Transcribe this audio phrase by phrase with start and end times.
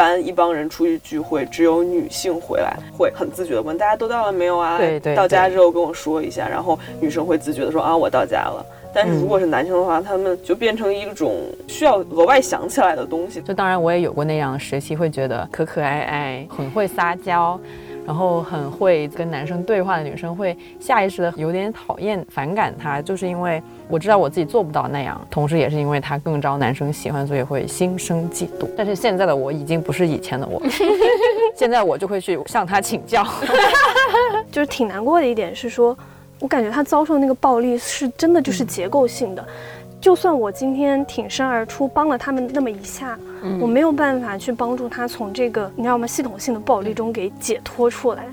[0.00, 4.78] 一般一帮人出去聚会，只有女性回来会很自觉的问大家都到了没有啊？
[4.78, 5.14] 对对。
[5.14, 8.64] 到家之后跟我说一下，然后女生会自觉的说啊我到家了。
[8.94, 13.42] 但是如果是男生的话，他们就变成一种需要额外想起来的东西。
[13.42, 17.60] 就当然我也有过那样的时期，会觉得可可爱爱，很会撒娇。
[18.06, 28.68] 然后很会跟男生对话的女生会下意识的有点讨厌、反感他，就是因为我知道我自己做不到那样，同时也是因为他更招男生喜欢，所以会心生嫉妒。
[28.76, 30.60] 但是现在的我已经不是以前的我，
[31.54, 33.24] 现在我就会去向他请教。
[34.50, 35.96] 就是挺难过的一点是说，
[36.40, 39.46] 我感觉他遭受那个暴力是真的就是结构性的。
[40.00, 43.18] 就算我今天挺身而出帮了他们那么一下，
[43.60, 48.26] 我没有办法去帮助他从这个你知道吗系统性的暴力中给解脱出来。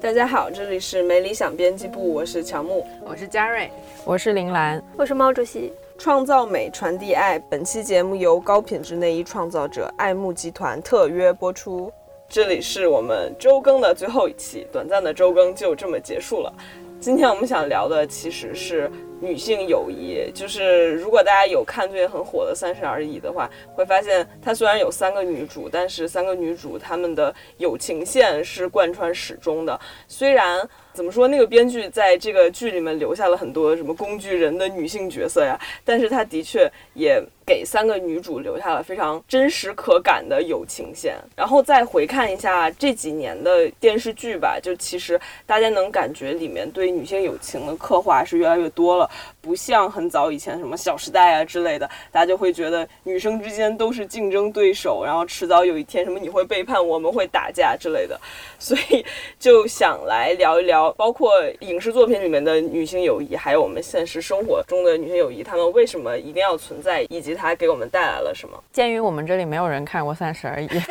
[0.00, 3.70] 大家好，这里是没理想编辑部，我是乔木，我是嘉瑞，
[4.04, 5.72] 我是林兰，我是毛主席。
[5.96, 7.38] 创造美，传递爱。
[7.38, 11.92] 本期节目由高品质内衣创造者爱慕集团特约播出。
[12.28, 16.52] 这里是我们周更的最后一期，短暂的周更就这么结束了。
[17.00, 18.90] 今天我们想聊的其实是。
[19.20, 29.80] 女性友谊，就是如果大家有看最近很火的《三十而已》的话，会发现它虽然有三个女主，但是三个女主她们的友情线是贯穿始终的。
[30.08, 41.16] 虽然怎么说，那个编剧在这个剧里面留下了很多什么工具人的女性角色呀，但是他的确也给三个女主留下了非常真实可感的友情线。
[41.34, 49.10] 然后再回看一下这几年的电视剧吧，就其实大家能感觉里面对女性友情的刻画是越来越多了。
[49.44, 58.18] 不像很早以前什么《小时代》啊之类的，大家就会觉得女生之间都是竞争对手，然后迟早有一天什么你会背叛我们，会打架之类的，
[58.58, 59.04] 所以
[59.38, 68.58] 就想来聊一聊，包括影视作品里面的女性友谊，还有我们现实生活中的女性友谊，她们为什么一定要存在，以及它给我们带来了什么。
[68.72, 70.66] 鉴于我们这里没有人看过《三十而已》。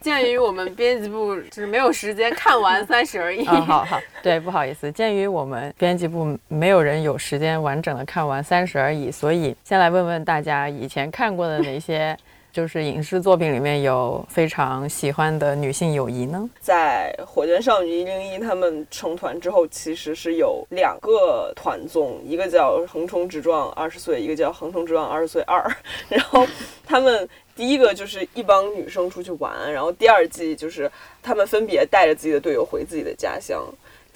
[0.00, 4.90] 鉴于我们编辑部就是没有时间看完《三十而已》，好好对，不好意思。
[4.92, 12.16] 鉴于我们编辑部没有人有时间完整的看完《三十而已》，所以先来问问大家以前看过的哪些
[12.52, 16.48] 就是影视作品里面有非常喜欢的女性友谊呢？
[16.60, 25.60] 在《火箭少女一零一》他们成团之后，其实是有两个团综，一个叫《横冲直撞二十岁》，一个叫《横冲直撞二十岁二》，
[26.08, 26.46] 然后
[26.86, 27.28] 他们。
[27.56, 33.64] 第一个就是一帮女生出去玩，然后第二季就是他们分别带着自己的队友回自己的家乡。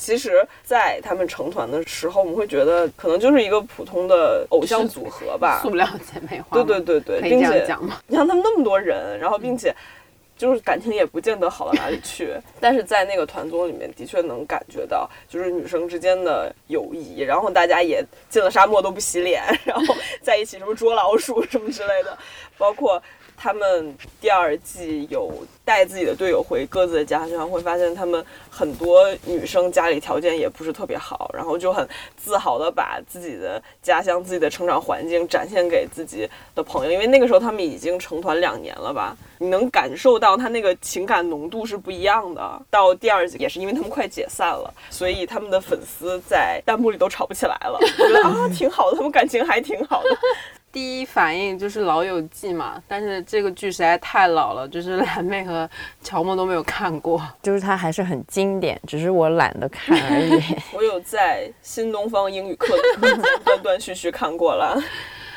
[0.01, 6.57] 其实，在他们成团的时候，我们会觉得可能就是一个普通的偶像组合吧，塑料姐妹花。
[6.57, 7.61] 对对对对，并且
[8.09, 9.75] 你像他们那么多人，然后并且
[10.39, 12.35] 就是感情也不见得好到哪里去。
[12.59, 22.17] 但是在那个团综里面，的确能感觉到就是女生之间的友谊，然后大家也进了沙漠都不洗脸，然后在一起什么捉老鼠什么之类的，
[22.57, 23.01] 包括。
[23.43, 25.33] 他们第二季有
[25.65, 42.63] 带自己的队友回各自的家乡，会发现他们很多女生家里条件也不是特别好，然后就很自豪的把自己的家乡、自己的成长环境展现给自己的朋友，因为那个时候他们已经成团两年了吧，你能感受到他那个情感浓度是不一样的。
[42.69, 50.11] 到第二季也是因为他们快解散了，所以他们的粉丝在弹幕里都吵不起来了，我觉得啊挺好的，他们感情还挺好的。
[50.73, 55.69] 第一反应就是《老友记》嘛，但是这个剧实在太老了，就是 蓝妹和
[56.01, 60.41] 乔木都没有看过，就是它还是很经典，只是我懒得看而已。
[60.73, 62.75] 我有在新东方英语课
[63.45, 64.81] 断断续续看过了。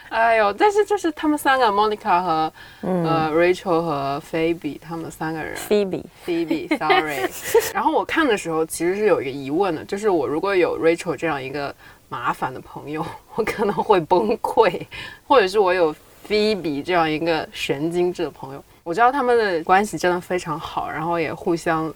[0.10, 7.28] 哎呦，但是就是他们三个，Monica 和呃 Rachel 和 Phoebe，他们三个人，Phoebe，Phoebe，Sorry。
[7.74, 11.74] 然后我看的时候其实是有一个疑问的，就是我如果有 Rachel 这样一个。
[12.13, 14.86] 麻烦的朋友， 我可能会崩溃，
[15.27, 15.92] 或者是我有
[16.24, 21.92] 菲比这样一个神经质的朋友，我知道他们的关系真的非常好，然后也互相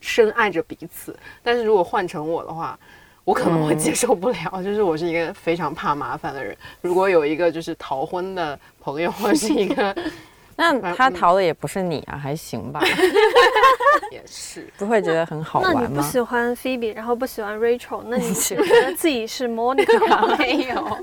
[0.00, 1.14] 深爱着彼此。
[1.42, 2.78] 但是如果换成我的话，
[3.24, 6.56] 我可能会接受不了， 就是我是一个非常怕麻烦的人。
[6.80, 9.94] 如果有一个就是逃婚的朋友，或者是一个。
[10.60, 12.80] 那他逃的也不是你啊，还行吧？
[14.10, 15.80] 也是，不会觉得很好玩吗？
[15.82, 20.98] 那你不喜欢 Phoebe，然后不喜欢 Rachel，那你觉 得自己是 Monica 没有？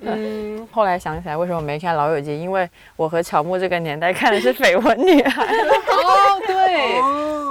[0.00, 2.30] 嗯，后来想起来，为什么没看《老友记》？
[2.34, 5.46] 因为我和乔木这个年代看的是《绯闻女孩》。
[5.68, 7.00] 哦，对，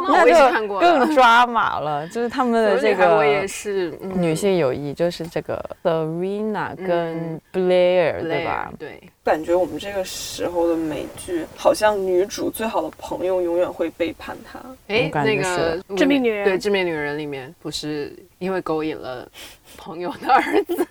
[0.25, 2.07] 那就更抓马了。
[2.09, 8.71] 就是他们的这个，我也是女性友谊，就是这个 Serena 跟 Blair，对吧？
[8.77, 9.01] 对。
[9.21, 14.59] 感觉我们这个时候的美剧，好像女主最好的朋友永远会背叛她。
[14.87, 19.29] 哎我，感觉那个致命女人对《致命女人》里面不是因为勾引了
[19.77, 20.87] 朋友的儿子，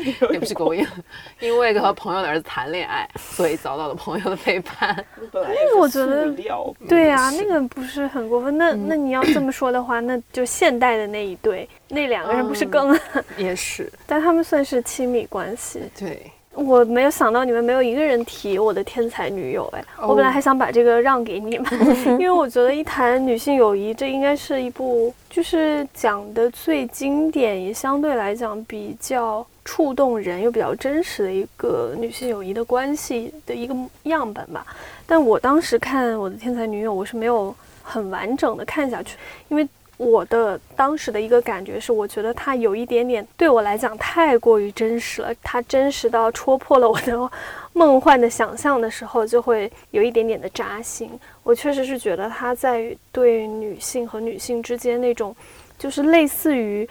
[0.32, 0.86] 也不是勾引，
[1.40, 4.94] 因为和朋友的儿子谈恋爱，所以遭到了朋友的背叛。
[5.32, 8.56] 那个我觉得料，对啊，那个不是很过分。
[8.56, 12.98] 那那你要这么说的话，那就现代的那一对，那两个人不是更，
[13.36, 15.82] 也是，但他们算是亲密关系。
[15.98, 21.66] 对，我没有想到你们没有一个人提我的天才女友，哎，我本来还想把这个让给你们，
[22.18, 33.74] 因为我觉得一谈女性友谊，这应该是一部就是讲的最经典，也相对来讲比较触动人又比较真实的一个女性友谊的关系的一个
[34.04, 34.64] 样本吧。
[35.06, 39.16] 但我当时看我的天才女友，我是没有很完整的看下去，
[39.48, 47.30] 因为我的当时的一个感觉是，我觉得它有一点点对我来讲太过于真实了，它真实到戳破了我的
[47.72, 51.10] 梦幻的想象的时候，就会有一点点的扎心。
[51.42, 55.34] 我确实是觉得它在对女性和女性之间那种，
[55.78, 56.88] 就是类似于。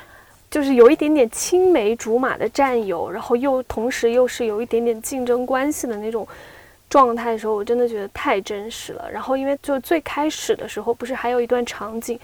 [0.49, 6.27] 就是有一点点青梅竹马的战友，然后又同时又是有一点点竞争关系的那种
[6.87, 9.09] 状态的时候，我真的觉得太真实了。
[9.11, 12.19] 然后因为就最开始的时候，不是还有一段场景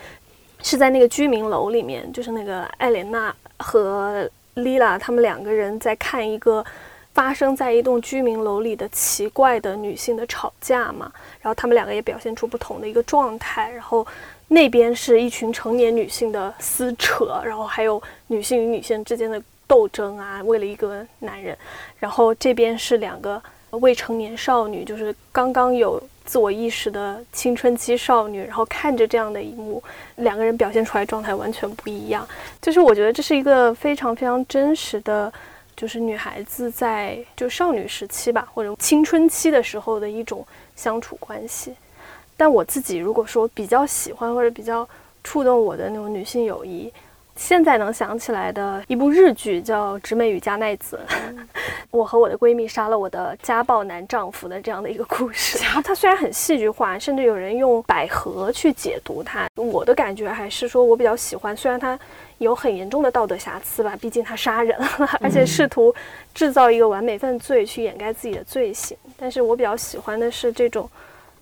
[0.62, 6.66] 是在那个居民楼里面，就是那个艾莲娜和丽拉他们两个人在看一个
[7.14, 11.12] 发生在一栋居民楼里的奇怪的女性的吵架嘛，
[11.42, 14.06] 然后他们两个也表现出不同的一个状态，然后。
[14.52, 21.56] 那边是一群成年女性的撕扯，然后还有女性与女性之间的斗争啊，为了一个男人。
[22.00, 23.40] 然后这边是两个
[23.70, 29.82] 未成年少女，就是刚刚有自我意识的青春期少女，然后看着这样的一幕，
[30.18, 32.28] 两个人表现出来状态完全不一样。
[32.62, 35.34] 就是我觉得这是一个非常非常真实的，
[35.76, 40.46] 就是女孩子在就少女时期吧，或者青春期的时候的一种
[40.76, 41.74] 相处关系。
[42.38, 44.88] 但我自己如果说比较喜欢或者比较
[45.24, 46.94] 触动我的那种女性友谊，
[47.40, 51.00] 现在能想起来的一部日剧叫《直美与加奈子》，
[51.90, 55.58] 我和我的闺蜜杀了我的家暴男丈夫的这样的一个故事。
[55.82, 61.56] 它虽然很戏剧化，甚至有人用百合去解读它，我的感觉还是说我比较喜欢。
[61.56, 61.98] 虽然它
[62.40, 64.88] 有很严重的道德瑕疵吧，毕竟他杀人了，
[65.22, 65.96] 而且试图
[66.36, 70.90] 制造一个完美犯罪去掩盖自己的罪行，但是我比较喜欢的是这种。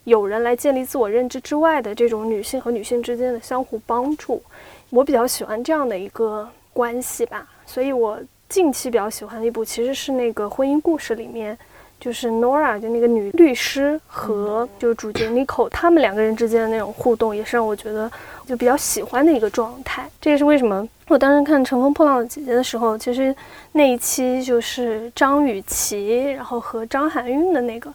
[0.04, 4.42] 有人来建立自我认知之外的这种女性和女性之间的相互帮助，
[4.90, 7.46] 我比较喜欢这样的一个关系吧。
[7.66, 8.18] 所以我
[8.48, 11.56] 近期比较喜欢的一部其实是那个婚姻故事里面，
[12.00, 18.10] 就是 Nora 就那个女律师和就是主角 Nico 他们两个人之间的那种互动，也是让我觉得
[18.46, 20.08] 就比较喜欢的一个状态。
[20.20, 23.34] 这也是为什么我当时看《乘风破浪的姐姐》的时候，其实
[23.72, 27.92] 那一期就是张雨绮，然后和张含韵的那个。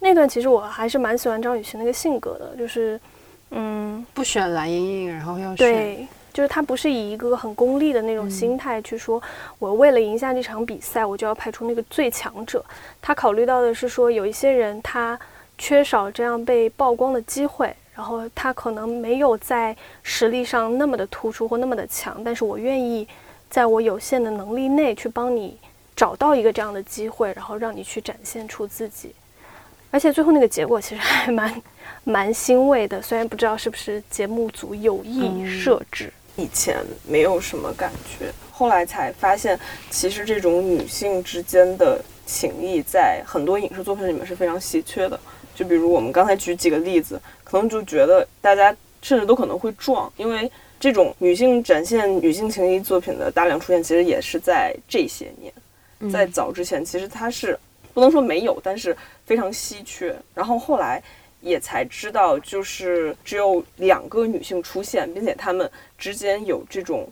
[0.00, 3.00] 那段其实我还是蛮喜欢张雨绮那个性格的，就是，
[3.50, 6.06] 嗯，不选蓝莹莹，然后要选，对，
[6.38, 9.20] 就是他不是以一个很功利的那种心态去说，
[9.58, 12.64] 我为了赢下这场比赛，我就要派出那个最强者。
[13.02, 15.18] 他考虑到的是说，有一些人他
[15.58, 23.08] 缺少这样被曝光的机会，然后他可能没有在实力上那么的突出或那么的强，但是我愿意
[23.50, 25.58] 在我有限的能力内去帮你
[25.96, 29.12] 找到一个这样的机会，然后让你去展现出自己。
[29.90, 31.62] 而且最后那个结果其实还蛮
[32.04, 36.12] 蛮欣慰的，虽然不知道是不是节目组有意设置。
[36.38, 36.76] 以前
[37.06, 39.58] 没有什么感觉，后来才发现，
[39.90, 45.18] 其实这种女性之间的情谊在很多影视作品里面是非常稀缺的。
[45.54, 57.58] 就比如我们刚才举几个例子，可能就觉得大家甚至都可能会撞，因为这种女性展现女性情谊作品的大量出现，其实也是在这些年，在早之前，其实它是。
[57.94, 60.14] 不能说没有，但是非常稀缺。
[60.32, 61.02] 然后后来
[61.40, 67.06] 也才知道，就是只有两个女性出现，并且她们之间有这种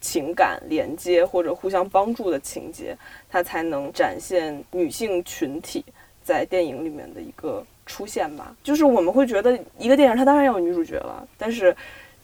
[0.00, 2.94] 情感连接或者互相帮助的情节，
[3.30, 5.82] 它才能展现女性群体
[6.22, 8.54] 在电影里面的一个出现吧。
[8.62, 11.74] 就是我们会觉得一个电影它当然要有女主角了，但是。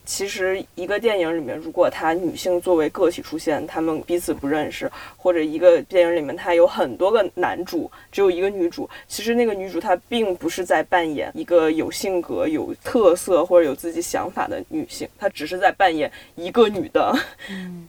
[0.09, 17.15] 其实一个电影里面，如果她女性作为个体出现，她们彼此不认识，或者一个电影里面它有很多个男主，只有一个女主，其实那个女主她并不是在扮演一个有性格、有特色或者有自己想法的女性，她只是在扮演一个女的。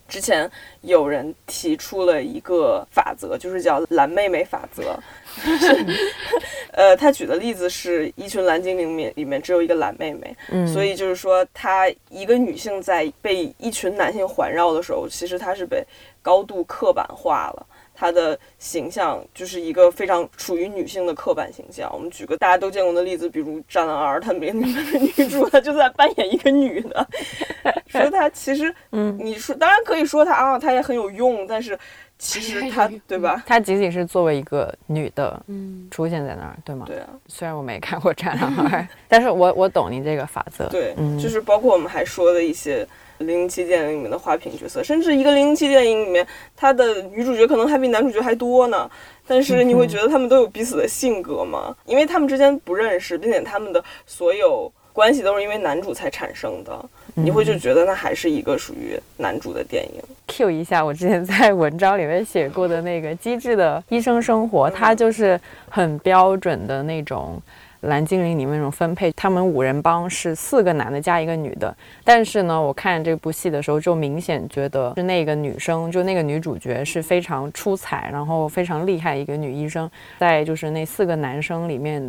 [0.07, 0.49] 之前
[0.83, 4.95] 有人提出了一个法则，就是叫“蓝妹妹法则”。
[6.73, 15.85] 呃，他举的例子是一群蓝精灵里面里面只有一个蓝妹妹，嗯，所以就是说，她一个女性在被一群男性环绕的时候，其实她是被
[16.23, 17.67] 高度刻板化了。
[17.93, 21.91] 她的形象就是一个非常属于女性的刻板形象。
[21.93, 27.07] 我们举个大家都见过的例子，比如《战狼二》，她里面的女主， 她就在扮演一个女的，
[27.89, 31.79] 说她其实，嗯，你说当然可以说她啊，她也很有用，但是
[32.21, 33.43] 其实她对吧？
[33.47, 36.85] 她仅仅是作为一个女的，嗯，出现在那儿，对吗？
[36.87, 37.09] 对啊。
[37.27, 40.69] 虽然我没看过《战狼二》， 但是我我懂你这个法则。
[40.69, 42.87] 对，就是包括我们还说的一些。
[43.21, 48.91] 零零七电影里面的花瓶角色，甚至一个零零七电影里面，她的女主角可能还比男主角还多呢。
[49.27, 51.77] 但是你会觉得他们都有彼此的性格吗？
[51.85, 56.85] 因为他们之间不认识，并且他们的所有关系都是因为男主才产生的。
[57.15, 60.01] 你会就觉得那还是一个属于男主的电影。
[60.29, 67.41] Q 一下我之前在文章里面写过的那个机智的医生生活，它就是很标准的那种。
[67.85, 71.75] 蓝精灵里面那种分配，他们五人帮是四个男的加一个女的。
[72.05, 79.91] 但是呢，我看这部戏的时候，就明显觉得是那个女生，就那个女主角是非常出彩，然后非常厉害一个女医生。
[80.19, 82.07] 在就是那四个男生里面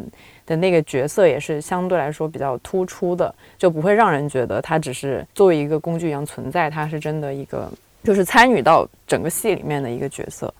[0.51, 7.71] 的那个角色，也是相对来说比较突出的，就不会让人觉得她只是作为一个工具一样存在，她是真的一个
[8.03, 10.53] 就是参与到整个戏里面的一个角色。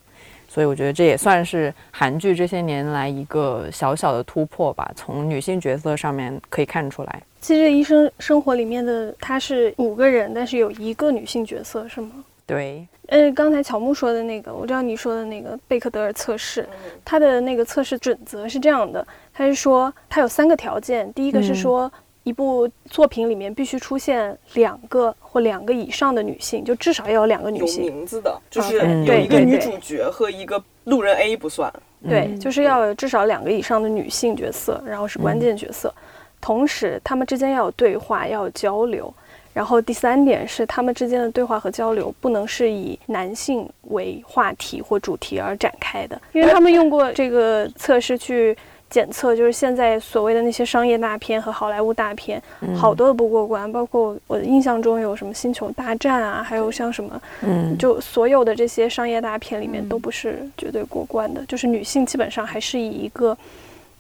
[0.47, 4.89] 所以我觉得这也算是韩剧这些年来一个小小的突破吧。
[4.95, 12.11] 从女性角色上面可以看出来，其实《医生生活》里面的他是五个人，但是有一个女性角色，是吗？
[12.45, 12.87] 对。
[13.07, 16.67] 呃，刚才乔木说的那个，我知道你说的那个贝克德尔测试，
[17.03, 21.91] 它的那个测试准则是这样的，它是说它有三个条件，第一个是说。
[22.23, 27.83] 一部作品里面必须出现两个或两个以上的女性，就至少要有两个女性。
[27.83, 31.73] 有名字的，就是有一个女主角和一个路人 A 不算。
[32.07, 35.91] 对，就是要有至少两个以上的女性角色，然后是关键角色。
[36.39, 39.11] 同时，他们之间要有对话，要有交流。
[39.53, 48.57] 然后第三点是，他们之间的对话和交流不能是以男性为话题或主题而展开的，因为他们用过这个测试去。
[48.91, 52.43] 检测就是现在所谓的那些商业大片和好莱坞大片，
[52.75, 53.71] 好多都不过关。
[53.71, 61.41] 包括我的印象中有什么《星球大战》啊，还有像什么，嗯，就所有的这些商业大片里面都不是绝对过关的。
[61.45, 63.37] 就是女性基本上还是以一个，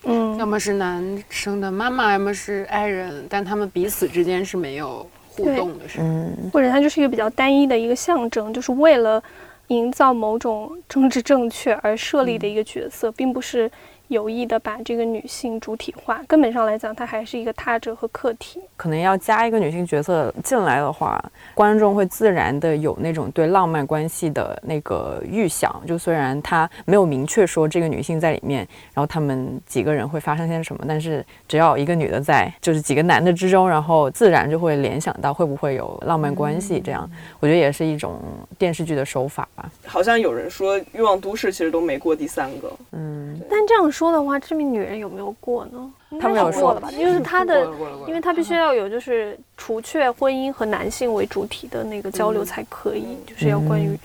[0.03, 9.21] 嗯，要么是男生的妈妈，要么是爱人，但他们彼此之间是没有互动的，是嗯，或者它就是一个比较单一的一个象征，就是为了
[9.67, 13.71] 营造某种政治正确而设立的一个角色，并不是。
[14.11, 18.59] 有意的把这个女性主体化，根本上来讲，它还是一个他者和客体。
[18.75, 21.23] 可能要加一个女性角色进来的话，
[21.55, 25.73] 观众会自然的有那种对浪漫关系的那个预想。
[25.87, 36.81] 就虽然他没有明确说这个女性在里面，然后他们几个人会发生些什么，但是只要一个女的在，就是几个男的之中，然后自然就会联想到会不会有浪漫关系。
[36.81, 38.19] 这样，我觉得也是一种
[38.57, 39.71] 电视剧的手法吧。
[39.85, 42.69] 好像有人说《欲望都市》其实都没过第三个。
[42.91, 44.00] 嗯，但这样说。
[44.01, 45.93] 说的话，这名女人有没有过呢？
[46.19, 46.89] 她没有过了吧？
[46.93, 47.69] 因为她的，
[48.07, 53.95] 因为她必须要有就是除却婚姻和男性为主体的那个交流才可以，就是要关于。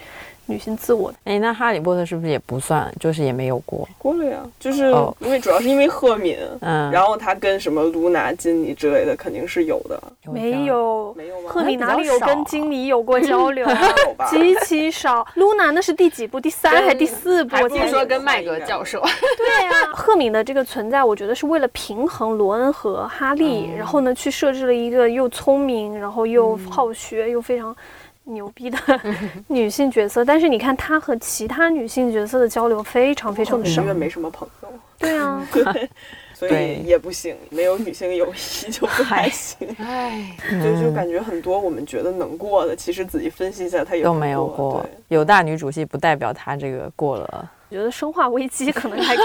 [0.47, 2.93] 女性自我，哎，那哈利波特是不是也不算？
[3.00, 4.38] 就是也没有过，过了呀。
[4.61, 10.00] 就是因为主要是因为赫敏，嗯，然后他跟什么露娜、金妮之类的肯定是有的。
[10.33, 11.50] 没有，没有吗？
[11.50, 13.67] 赫敏哪里有跟金妮有过交流？
[14.31, 15.26] 极其少。
[15.35, 16.41] 露娜那是第几部？
[16.41, 17.57] 第三还是第四部？
[17.57, 19.00] 我听说跟麦格教授。
[19.37, 27.75] 对呀，赫敏的这个存在，我觉得是为了平衡罗恩和哈利，然后呢，去设置了一个又聪明，然后又好学，又非常。
[28.26, 28.78] 牛逼的
[29.49, 34.68] 女性角色，但是你看她和其他女性角色的交流非常非常的少，因为没什么朋友。
[34.99, 35.88] 对啊， 对，
[36.35, 38.37] 所以也不行，没有女性友谊
[38.71, 39.68] 就不太行。
[39.78, 44.85] 唉，就就感觉很多我们觉得能过的，其实仔细分析一下，她也都没有过。
[45.09, 47.50] 有大女主戏不代表她这个过了。
[47.68, 49.25] 我觉得《生化危机》可能还更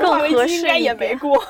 [0.00, 1.42] 更合适，应该也没过。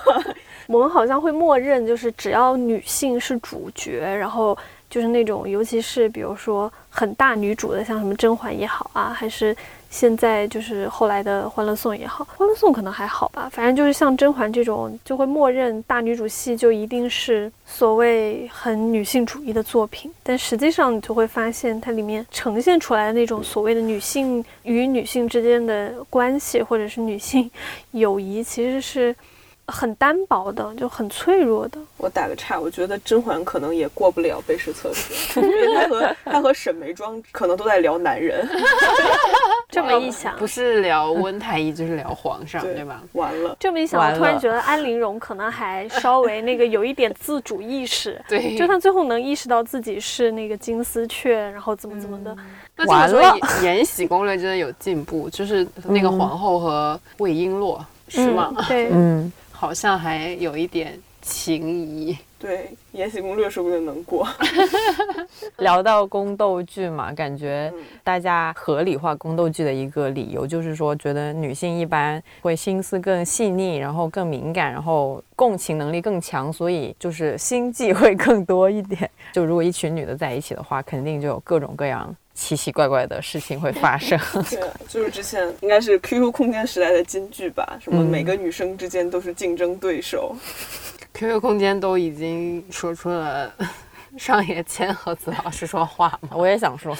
[0.66, 4.56] 我们好像会默认，就是只要女性是主角，然后。
[4.92, 9.56] 就是那种，尤其是比如说很大女主的，像什么甄嬛也好啊，还是
[9.88, 13.48] 现在就是后来的《欢乐颂》也好，《欢乐颂》可能还好吧。
[13.50, 20.12] 反正就是像甄嬛这种，就会默认大女主戏就一定是所谓很女性主义的作品。
[20.22, 27.50] 但实际上，你就会发现它里面呈现出来的那种所谓的女性与女性之间的关系，或者是女性
[27.92, 29.16] 友谊，其实是。
[29.68, 31.78] 很单薄的，就很脆弱的。
[31.96, 38.46] 我打个岔，我觉得甄嬛可能也过不了背试测试， 因为她和她和沈眉庄可能都在聊男人。
[39.70, 43.02] 这么一想，不是聊温太医就是聊皇上，对吧？
[43.12, 52.36] 完了，这么一想，我突然觉得安陵容可能还稍微那个有一点自主意识， 对，就她最后能意识到自己是那个金丝雀，然后怎么怎么的。
[52.76, 53.22] 那这么说，
[53.62, 58.52] 《延禧攻略》真的有进步，就是那个皇后和魏璎珞是吗？
[58.68, 59.32] 对，嗯。
[59.62, 62.58] 好像还有一点情谊，对
[62.90, 64.26] 《延禧攻略》说不定能过。
[65.58, 79.08] 聊到宫斗剧嘛，感觉大家合理化宫斗剧的一个理由就是说，觉得女性一般会心思更细腻，然后更敏感，然后共情能力更强，所以就是心计会更多一点。
[79.32, 82.12] 就如果一群女的在一起的话，肯定就有各种各样。
[82.34, 84.18] 奇奇怪怪的事情会发生。
[84.50, 90.34] 对，就是之前应该是 QQ 空间时代的金句吧，什么每个女生之间都是竞争对手。
[91.14, 93.52] QQ 空间都已经说出了。
[94.18, 96.30] 上野千鹤子老师说话吗？
[96.34, 96.94] 我也想说，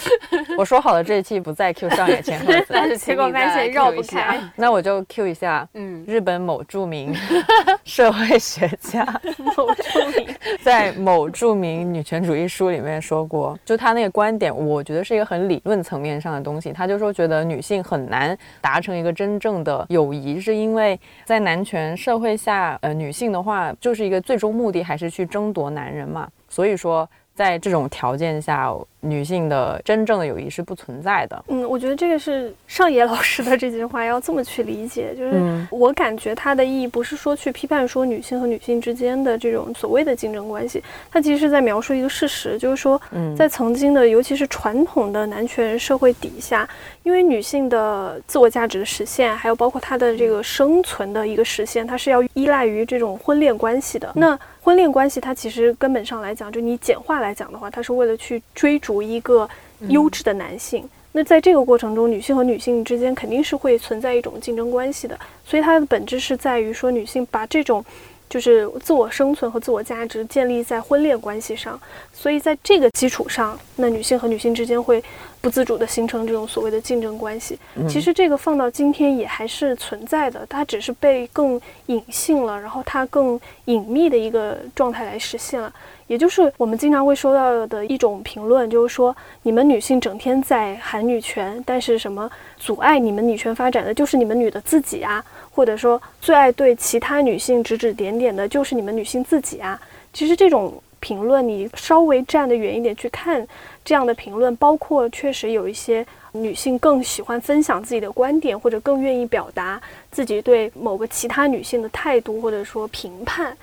[0.57, 4.40] 我说好了这一期不再 Q 上野千鹤子， 但是结果发现绕不开。
[4.57, 7.14] 那我就 Q 一下，嗯，日本某著名
[7.85, 9.04] 社会学家，
[9.38, 16.73] 某著名，在某著名女权主义书里面说过，就他那个观点，我觉得是一个很理论层面上的东西。
[16.73, 26.26] 他就说，觉得女性很难达成一个真正的友谊，是因为在男权社会下，呃，女性的话就是一个最终目的还是去争夺男人嘛。
[26.52, 28.73] 所以说，在这种条件下。
[29.04, 31.44] 女性的真正的友谊是不存在的。
[31.49, 40.80] 嗯，我觉得这个是上野老师的这句话要这么去理解，就是我感觉它的意义不是说去批判说女性和女性之间的这种所谓的竞争关系，
[41.11, 43.00] 它其实是在描述一个事实，就是说，
[43.37, 46.68] 在曾经的尤其是传统的男权社会底下，
[47.02, 54.12] 因为女性的自我价值的实现，还有包括她的这个生存的一个实现，它是要依赖于这种婚恋关系的。
[54.14, 59.02] 那婚恋关系它其实根本上来讲，就你简化来讲的话，它是为了去追逐。
[59.02, 59.49] 一个
[59.88, 67.85] 优质的男性，那在这个过程中，女性和女性之间肯定是会存在一种竞争关系的，所以它的本质是在于说，女性把这种
[68.31, 71.79] 就是自我生存和自我价值建立在婚恋关系上，
[72.12, 75.03] 所以在这个基础上，那女性和女性之间会。
[75.42, 85.70] 不自主的形成这种所谓的竞争关系，其实这个放到今天也还是存在的，它只是被更隐性了，然后它更隐秘的一个状态来实现了。
[86.07, 99.81] 也就是我们经常会收到的一种评论，就是说你们女性整天在喊女权，但是什么阻碍你们女权发展的就是你们女的自己啊，或者说最爱对其他女性指指点点的就是你们女性自己啊。
[100.12, 103.46] 其实这种评论，你稍微站得远一点去看。
[103.84, 113.54] 这样的评论，包括确实有一些女性更喜欢分享自己的观点，或者更愿意表达自己对某个其他女性的态度，或者说评判。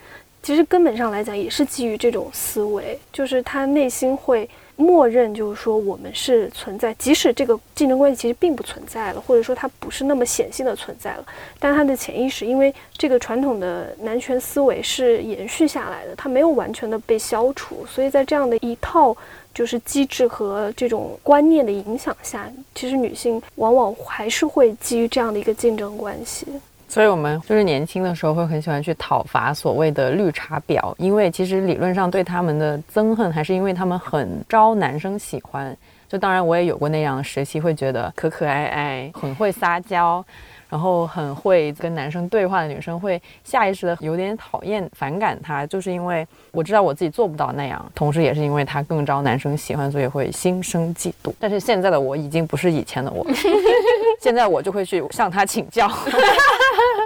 [0.50, 11.26] 其实根本上来讲，也是基于这种思维，就是他内心会默认，就是说我们是存在，即使这个竞争关系其实并不存在了，或者说它不是那么显性的存在了，
[11.60, 19.16] 但他的潜意识，因为这个传统的男权思维是延续下来的，它没有完全的被消除，所以在这样的一套。
[19.52, 26.46] 就是机制和这种观念的影响下，其实女性往往还是会基于这样的一个竞争关系。
[26.90, 35.78] 所以，我们就是年轻的时候会很喜欢去讨伐所谓的绿茶婊，因为其实理论上对他们的憎恨还是因为他们很招男生喜欢。
[36.10, 40.26] 就当然我也有过那样的时期，会觉得可可爱爱，很会撒娇。
[40.68, 51.34] 然后很会跟男生对话的女生会下意识的有点讨厌、反感她，就是因为我知道我自己做不到那样，同时也是因为她更招男生喜欢，所以会心生嫉妒。
[51.42, 53.26] 但是现在的我已经不是以前的我，
[54.22, 55.90] 现在我就会去向她请教。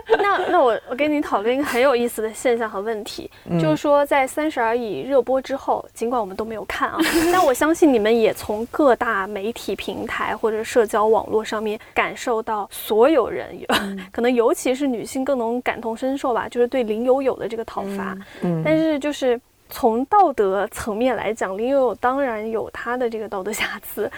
[0.19, 6.99] 那那我我跟你讨论一个很有意思的现象和问题，就是说在《三十而已》热播之后，尽管我们都没有看啊，
[7.31, 13.57] 但我相信你们也从各大媒体平台或者社交网络上面感受到，所有人
[14.11, 18.17] 可能尤其是女性更能感同身受吧，就是对林有有的这个讨伐。
[18.41, 19.39] 嗯，但是就是
[19.69, 24.11] 从道德层面来讲，林有有当然有他的这个道德瑕疵。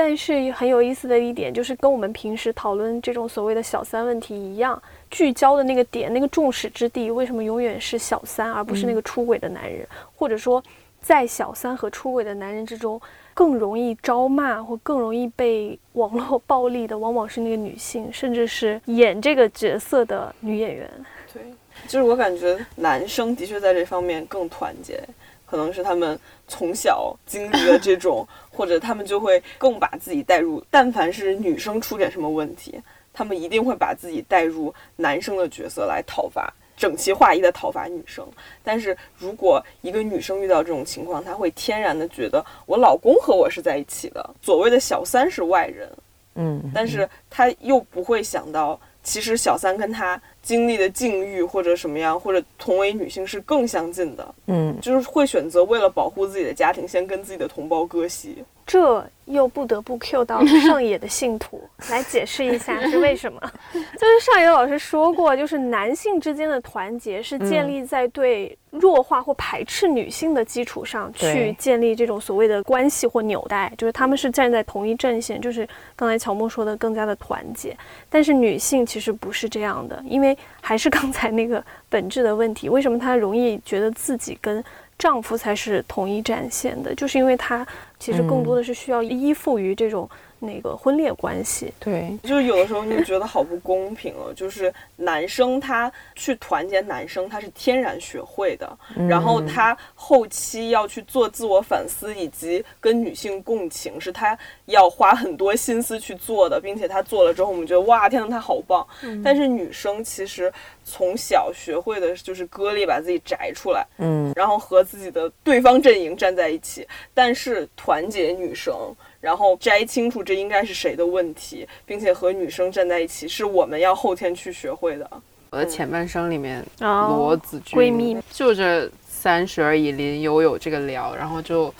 [0.00, 9.86] 但是很有意思的一点就是，跟我们平时讨论这种所谓的小三问题一样，聚焦的那个点、那个众矢之的，为什么永远是小三，而不是那个出轨的男人？
[10.14, 10.62] 或者说，
[11.00, 13.00] 在小三和出轨的男人之中，
[13.34, 20.90] 更容易招骂或更容易被网络暴力的，往往是那个女性，甚至是演这个角色的女演员。
[21.32, 21.42] 对，
[21.86, 25.02] 就是我感觉男生的确在这方面更团结。
[25.50, 30.62] 可能是他们从小经历了这种， 或者他们就会更把自己带入。
[30.70, 32.78] 但凡是女生出点什么问题，
[33.12, 36.52] 他们一定会把自己带入男生的角色来讨伐。
[36.76, 38.24] 整齐划一的讨伐女生。
[38.62, 45.90] 但是如果一个女生遇到这种情况，她会天然的觉得我老公和我是在一起的，所谓的小三是外人，
[46.36, 58.44] 嗯，但是她又不会想到，其实小三跟她经历的境遇或者什么样，或者同为女性是更相近的，嗯，就是会选择为了保护自己的家庭，先跟自己的同胞割席。
[58.68, 63.40] 这又不得不 Q 到 上野的信徒来解释一下是为什么。
[63.72, 77.74] 就是上野老师说过，就是男性之间的团结是建立在对弱化或排斥女性的基础上去建立这种所谓的关系或纽带，就是他们是站在同一阵线，就是刚才乔木说的更加的团结。
[78.10, 84.62] 但是女性其实不是这样的，因为还是刚才那个本质的问题，为什么她容易觉得自己跟
[84.98, 87.66] 丈夫才是统一战线的，就是因为他
[87.98, 90.08] 其实更多的是需要依附于这种
[90.40, 91.72] 那个婚恋关系。
[91.78, 108.86] 对，就是有的时候你觉得好不公平哦，就是男生他去团结男生，他是天然学会的，然后他后期要去做自我反思以及跟女性共情，是他要花很多心思去做的，并且他做了之后，我们觉得哇，天呐，他好棒。
[109.24, 110.52] 但是女生其实
[110.90, 118.74] 从小学会的就是割裂，把自己摘出来，嗯，然后和自己的对方阵营站在一起，但是团结女生，
[119.20, 125.08] 然后摘清楚这应该是谁的问题，并且和女生站在一起，是我们要后天去学会的。
[125.50, 128.16] 我的前半生里面，哦罗子君闺蜜。
[128.30, 131.72] 就这三十而已林有有这个聊，然后就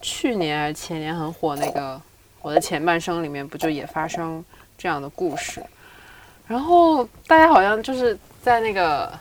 [0.00, 2.00] 去年还是前年很火那个
[2.42, 4.44] 我的前半生里面不就也发生
[4.78, 5.62] 这样的故事，
[6.46, 8.16] 然后大家好像就是
[8.46, 9.12] 在那个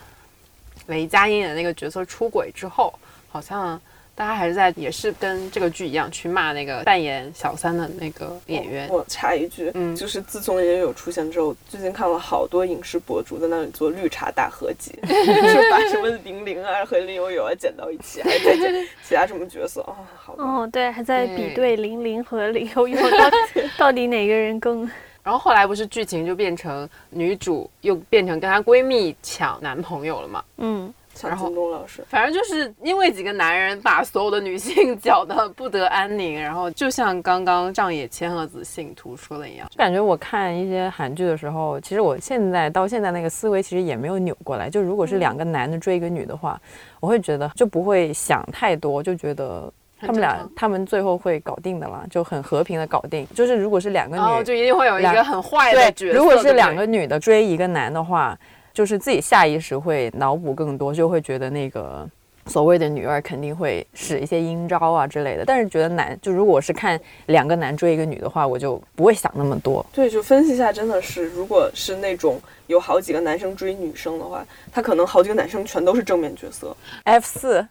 [0.85, 2.93] 雷佳音演的那个角色出轨之后，
[3.27, 3.81] 好像。
[4.17, 18.73] 大家还是在也是跟这个剧一样去骂那个扮演小三的那个演员，我插一句，嗯就是自从也有出现之后，最近看了好多影视博主在那里做绿茶大合集， 就是把什么玲玲啊和林有有啊剪到一起，还在剪
[19.05, 20.45] 其他什么角色啊、好吧。
[20.45, 23.37] 哦，对，还在比对对玲玲和林有有到底
[23.77, 24.89] 到底哪个人更
[25.25, 30.43] 然后后来不是剧情就变成女主又变成跟她闺蜜抢男朋友了嘛？
[30.57, 44.69] 嗯像然后老师，反正就是因为几个男人把所有的女性 搅得不得安宁，然后就像刚刚上野千鹤子信徒说的一样，就感觉我看一些韩剧的时候，其实我现在到现在那个思维其实也没有扭过来。
[44.69, 46.61] 就如果是两个男的追一个女的话，
[46.99, 49.71] 我会觉得就不会想太多，就觉得
[50.05, 53.27] 他们俩他们最后会搞定的啦，就很和平的搞定。
[53.33, 56.17] 就是如果是两个女，然后就一定会有一个很坏的角对，色。
[56.17, 58.37] 如果是两个女的追一个男的话，
[58.73, 62.07] 就是自己下意识会脑补更多，就会觉得那个
[62.47, 65.43] 所谓的女二肯定会使一些阴招啊之类的。
[65.45, 69.85] 但是觉得男，就如果是看两个男追一个女的话，我就不会想那么多。
[69.93, 76.75] 对，就分析一下，真的是，如果是那种有好几个男生追女生的话，他可能好几个男生全都是正面角色。
[77.03, 77.65] F 四，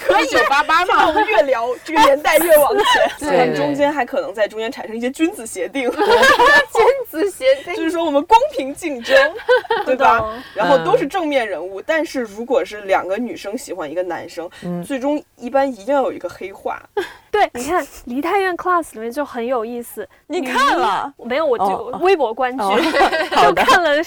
[0.00, 9.16] 可以九八八那我，们越聊这个年代越往前，对他们中间还可能在中间产生一些君子协定， 君子协定就是说我们公平竞争，
[9.86, 10.24] 对吧？
[10.54, 14.50] 然后都是正面人物，但是如果是两个女生喜欢一个男生，
[14.84, 16.82] 最终一般一定要有一个黑化。
[17.30, 20.08] 对，你看《梨泰院 Class》里面就很有意思。
[20.28, 21.12] 你看了？
[21.24, 21.44] 没有？
[21.44, 22.78] 我就微博观剧，哦
[23.46, 24.02] 就看他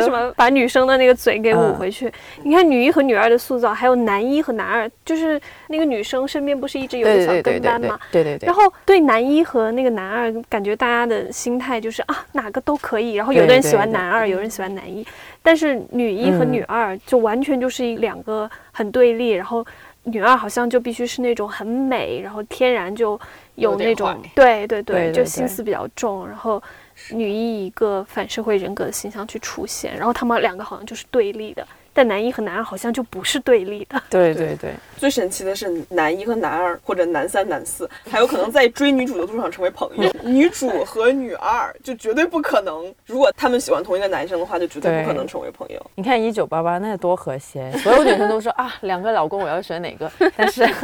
[0.00, 2.12] 什么把女生的那个嘴给捂嗯回去。
[2.42, 7.98] 你看女一和女二的塑造，还有男一和男二，就是那个女生身边不是一直有个小跟班嘛？
[8.10, 8.54] 对对对然。
[8.54, 13.14] 后对男一和那个男二，感觉大家的心态就是啊，哪个都可以。
[13.14, 15.06] 然后有的人喜欢男二，有人喜欢男一，
[15.42, 19.30] 但是女一和嗯女二就完全就是一两个很对立。
[19.30, 19.64] 然后
[20.04, 23.18] 女二好像就必须是那种很美，然后天然就
[23.54, 26.26] 有那种坏对对对，就心思比较重。
[26.26, 26.62] 然后
[27.10, 31.66] 女一一个反社会人格的形象去出现，然后他们两个好像就是对立的。
[31.94, 40.10] 但男一和男二好像就不是对立的， 对对对，最神奇的是，男一和男二或者男三、男四，还有可能在追女主的路上成为朋友。
[40.24, 45.78] 女主和女二就绝对不可能，如果他们喜欢同一个男生的话，就绝对不可能成为朋友。
[45.96, 50.10] 你看一九八八那多和谐，所有女生都说啊，两个老公我要选哪个？
[50.34, 50.74] 但是，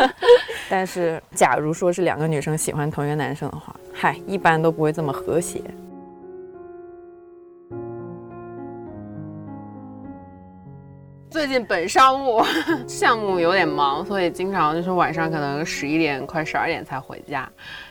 [0.69, 5.63] 但是，假如说是两个女生喜欢同一个男生的话，嗨，一般都不会这么和谐。
[11.31, 12.43] 最近本商务
[12.89, 17.49] 项目有点忙，所以经常就是晚上可能十一点快十二点才回家。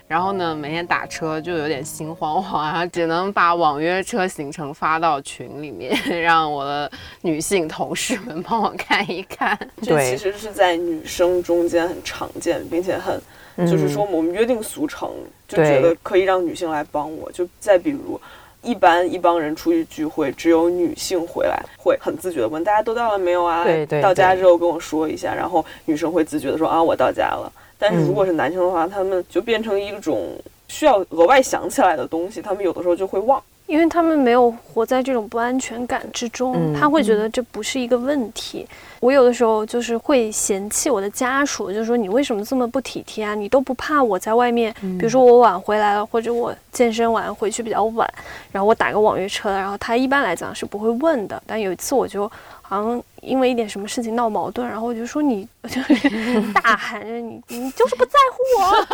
[0.07, 6.89] 然后呢，每天打车就有点心慌慌啊，只能把网约车行程发到群里面， 让我的
[7.21, 9.57] 女性同事们帮我看一看。
[9.83, 13.21] 这其实是在女生中间很常见，并且很，
[13.67, 15.11] 就是说我们约定俗成，
[15.47, 17.31] 就觉得可以让女性来帮我。
[17.31, 18.19] 就再比如。
[18.67, 23.63] 一般一帮人出去聚会，只有女性回来会很自觉的问大家都到了没有啊？
[23.63, 27.49] 对对到家之后跟我说一下，然后女生会自觉的说啊我到家了。
[27.79, 30.31] 但是如果是男生的话，他们就变成一种
[30.67, 33.41] 需要额外想起来的东西，他们有的时候就会忘。
[33.67, 38.65] 因为他们没有活在这种不安全感之中，嗯他会觉得这不是一个问题。
[38.99, 43.35] 我有的时候就是会嫌弃我的家属，就是说你为什么这么不体贴啊？
[43.35, 48.09] 你都不怕我在外面，比如说我晚回来了，或者我健身完回去比较晚，
[48.51, 51.39] 然后我打个网约车，然后他一般来讲是不会问的。
[51.45, 52.31] 但有一次我就
[52.69, 58.87] 好像因为一点什么事情闹矛盾，然后我就说你，我就是大喊着你，你就是不在乎我，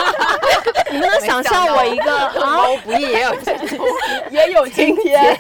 [0.92, 2.58] 你们能想象我一个啊？
[2.58, 3.36] 猫不易也有
[4.30, 5.36] 也有今天，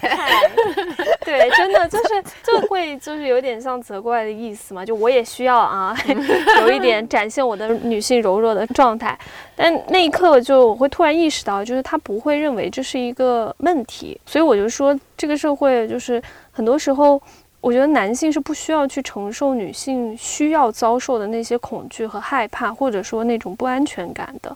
[1.23, 5.95] 对，真的就是就会就是有点像责怪的意思嘛，就我也需要啊，
[6.61, 9.15] 有一点展现我的女性柔弱的状态。
[9.55, 16.19] 但那一刻就我会突然意识到，就是他不会认为这是一个问题，所以我就说这个社会就是
[16.51, 17.21] 很多时候。
[17.63, 24.53] 我觉得男性是不需要去承受女性需要遭受的那些恐惧和害怕，或者说那种不安全感的，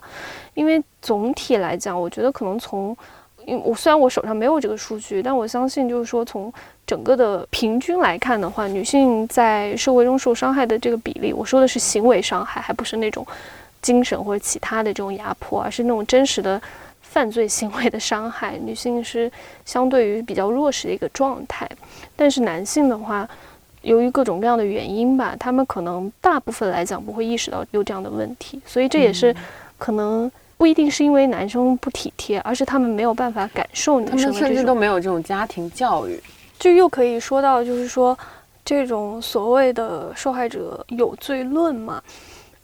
[0.52, 2.94] 因为总体来讲，我觉得可能从，
[3.46, 6.52] 因为我虽然我手上没有这个数据，但我相信就是说从
[6.86, 13.26] 整个的平均来看的话，女性在社会中受伤害的这个比例，我说的是行为伤害，还不是那种
[13.80, 16.60] 精神或者其他的这种压迫，而是那种真实的
[17.18, 18.56] 犯罪行为的伤害。
[18.58, 19.28] 女性是
[19.64, 21.68] 相对于比较弱势的一个状态，
[22.14, 23.28] 但是男性的话，
[23.82, 29.34] 由于各种各样的原因吧，他们可能大部分来讲不会意识到有这样的问题，所以这也是
[29.76, 30.30] 可能。
[30.56, 36.20] 不一定是因为男生不体贴，而是他们没有办法感受女他们甚至生的这种都没有这种家庭教育。
[36.58, 38.18] 就又可以说到，就是说
[38.64, 42.02] 这种所谓的受害者有罪论嘛。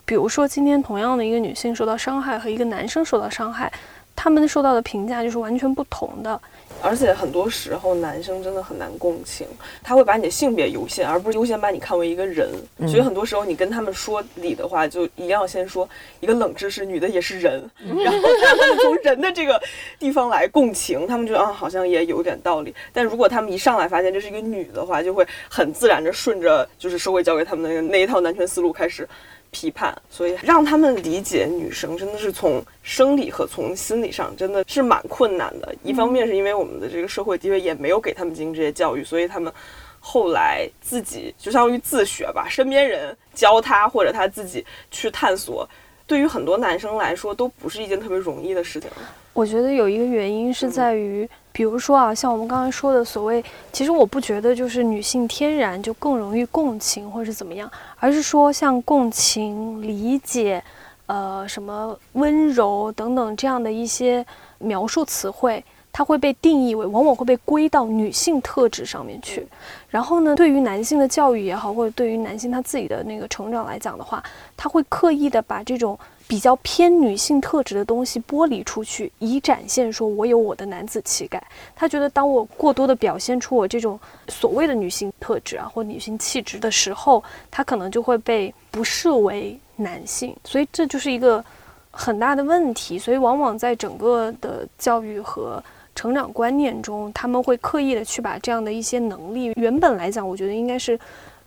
[0.04, 3.72] 比如说，今天同样的一个女性受到伤害和一个男生受到伤害，
[4.16, 6.40] 他们受到的评价就是完全不同的。
[6.82, 9.46] 而且很多时候男生真的很难共情，
[9.82, 12.50] 他会把你的性别优先，而不是优先把你看为一个人。
[12.80, 15.88] 所以很多时候你跟他们说理的话，就一定要先说
[16.20, 19.58] 一个冷知识，女的也是人， 然后让他们从人的这个
[19.98, 22.74] 地方来共情，他们觉得啊好像也有点道理。
[22.92, 29.08] 但如果他们一上来发现这是一个女的话，就会很自然的顺着就是社会教给他们的那一套男权思路开始。
[29.54, 35.72] 批判，所以让他们理解女生真的是从生理和从心理上真的是蛮困难的。
[35.84, 39.52] 一方面是因为我们的这个社会地位也没有给他们进行这些教育，所以他们
[40.00, 45.68] 后来自己就相当于自学吧，身边人教他或者他自己去探索，
[46.06, 48.90] 对于很多男生来说都不是一件特别容易的事情。
[49.32, 60.60] 我觉得有一个原因是在于，比如说啊，像我们刚才说的所谓，其实我不觉得就是女性天然就更容易共情或者是怎么样，而是说像共情、理解，
[61.06, 64.26] 呃，什么温柔等等这样的一些
[64.58, 69.46] 描述词汇，它会被定义为，往往会被归到女性特质上面去。
[69.88, 74.20] 然后呢，对于男性的教育也好，或者对于男性他自己的那个成长来讲的话，
[74.56, 75.96] 他会刻意的把这种。
[76.26, 81.42] 比较偏女性特质的东西剥离出去，以展现说我有我的男子气概。
[81.76, 90.34] 他觉得，当我过多的表现出我这种所谓的女性特质啊，或女性气质的时候，他可能就会被不视为男性。
[90.44, 91.44] 所以这就是一个
[91.90, 92.98] 很大的问题。
[92.98, 95.62] 所以往往在整个的教育和
[95.94, 100.98] 成长观念中，他们会刻意的去把这样的一些能力，原本来讲，我觉得应该是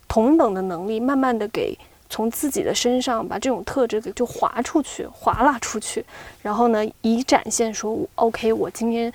[0.08, 1.78] 同等的能力，慢慢的给。
[2.10, 6.04] 从自己的身上把这种特质给就划出去，划拉出去，
[6.42, 9.12] 然后呢，以展现说，OK，我今天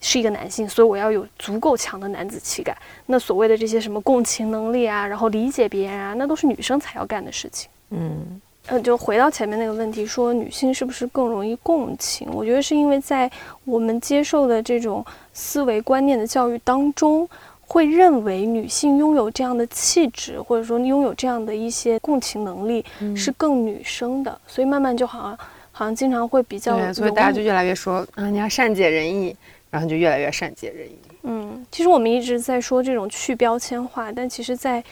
[0.00, 2.76] 是一个男性，所以我要有足够强的男子气概。
[3.06, 7.68] 那所谓的这些什么共情能力啊，然后理解别人啊，那都是女生才要干的事情。
[7.90, 12.28] 嗯，呃，就回到前面那个问题，说女性是不是更容易共情？
[12.32, 13.30] 我觉得是因为在
[13.64, 17.28] 我们接受的这种思维观念的教育当中。
[17.72, 25.38] 会认为女性拥有这样的气质，或者说拥有这样的一些共情能力，是更女生的，所以慢慢就好像
[25.70, 29.36] 好像经常会比较，所以大家就越来越说啊，你要善解人意，
[29.70, 30.98] 然后就越来越善解人意。
[31.22, 34.82] 嗯，其实我们一直在说这种去标签化，但其实在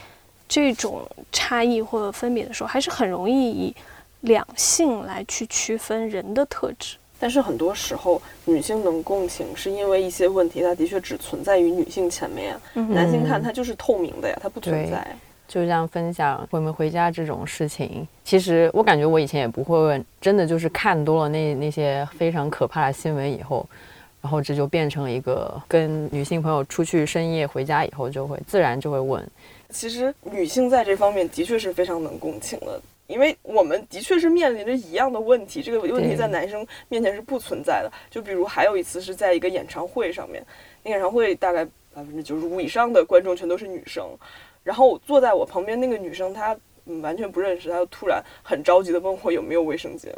[0.46, 3.74] 这种差异或者分别的时候，还是很容易以
[4.20, 6.96] 两性来去区分人的特质。
[7.18, 12.57] 但是很多时候，女性能共情，是因为一些问题，它的确只存在于女性前面。
[12.74, 15.07] 男性看它就是透明的呀，它不存在。
[15.48, 23.66] 就像分享回没回家这种事情，其实我感觉我以前也不会问，真的就是看多了那那些非常可怕的新闻以后，
[24.20, 29.26] 然后这就变成一个跟女性朋友出去深夜回家以后，就会自然就会问。
[29.70, 32.81] 其实女性在这方面的确是非常能共情的。
[33.08, 37.90] 因为我们的确是面临着一样的问题，这个问题在男生面前是不存在的。
[38.08, 40.44] 就比如还有一次是在一个演唱会上面，
[40.84, 44.06] 那演唱会大概百分之九十五以上的观众全都是女生，
[44.62, 46.56] 然后坐在我旁边那个女生她。
[46.90, 50.08] 嗯，完全不认识，他就突然很着急的问我有没有卫生巾，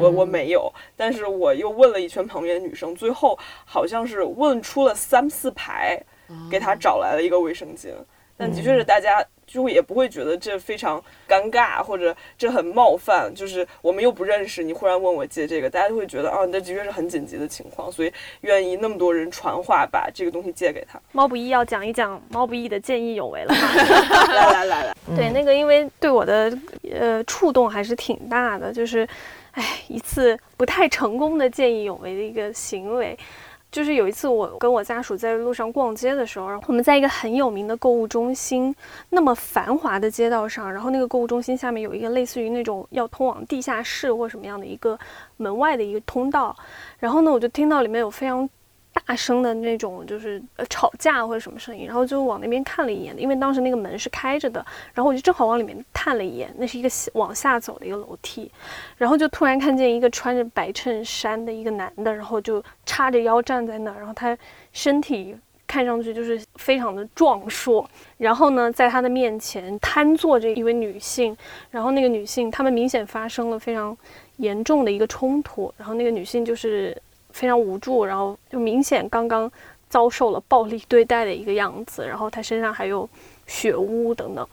[0.00, 6.02] 我我没有，但是我又问了一圈旁边的女生，最后好像是问出了三四排，
[6.50, 7.90] 给他找来了一个卫生巾，
[8.38, 9.22] 但的确是大家。
[9.46, 13.32] 就也不会觉得这非常尴尬，或者这很冒犯。
[13.34, 21.00] 就是我们又不认识，你忽然问我借这个，大家就会觉得啊，那的确是很紧急的情况，所以愿意那么多人传话把这个东西借给他。
[21.12, 23.54] 猫不易要讲一讲猫不易的见义勇为了。
[23.54, 26.56] 来来来来，对那个，因为对我的
[26.92, 29.06] 呃触动还是挺大的，就是
[29.52, 33.16] 哎一次不太成功的见义勇为的一个行为。
[33.74, 38.72] 就是有一次，我跟我家属在路上逛街的时候，我们在一个很有名的购物中心，
[39.10, 44.96] 那么繁华的街道上，然后那个购物中心下面有一个类似于那种要通往地下室或什么样的一个
[45.38, 46.56] 门外的一个通道，
[47.00, 48.48] 然后呢，我就听到里面有非常。
[48.94, 58.48] 大声的那种，就是呃吵架或者什么声音，然后就往那边看了一眼，因为当时那个门是开着的，然后我就正好往里面探了一眼，那是一个往下走的一个楼梯，
[58.96, 64.38] 然后就突然看见一个穿着白衬衫的一个男的，然后就叉着腰站在那儿，然后他
[64.72, 67.84] 身体看上去就是非常的壮硕，
[68.18, 71.36] 然后呢，在他的面前瘫坐着一位女性，
[71.72, 73.96] 然后那个女性他们明显发生了非常
[74.36, 76.96] 严重的一个冲突，然后那个女性就是。
[77.34, 79.50] 非常无助，然后就明显刚刚
[79.90, 83.06] 遭受了暴力对待的一个样子，然后他身上还有
[83.46, 84.46] 血污等等。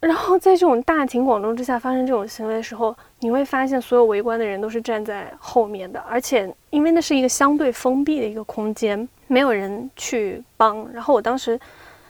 [0.00, 10.86] 然后在这种大庭广众之下发生这种行为的时候，你会发现所有围观的人都是站在后面的，而且因为那是一个相对封闭的一个空间，没有人去帮。
[10.92, 11.58] 然后我当时，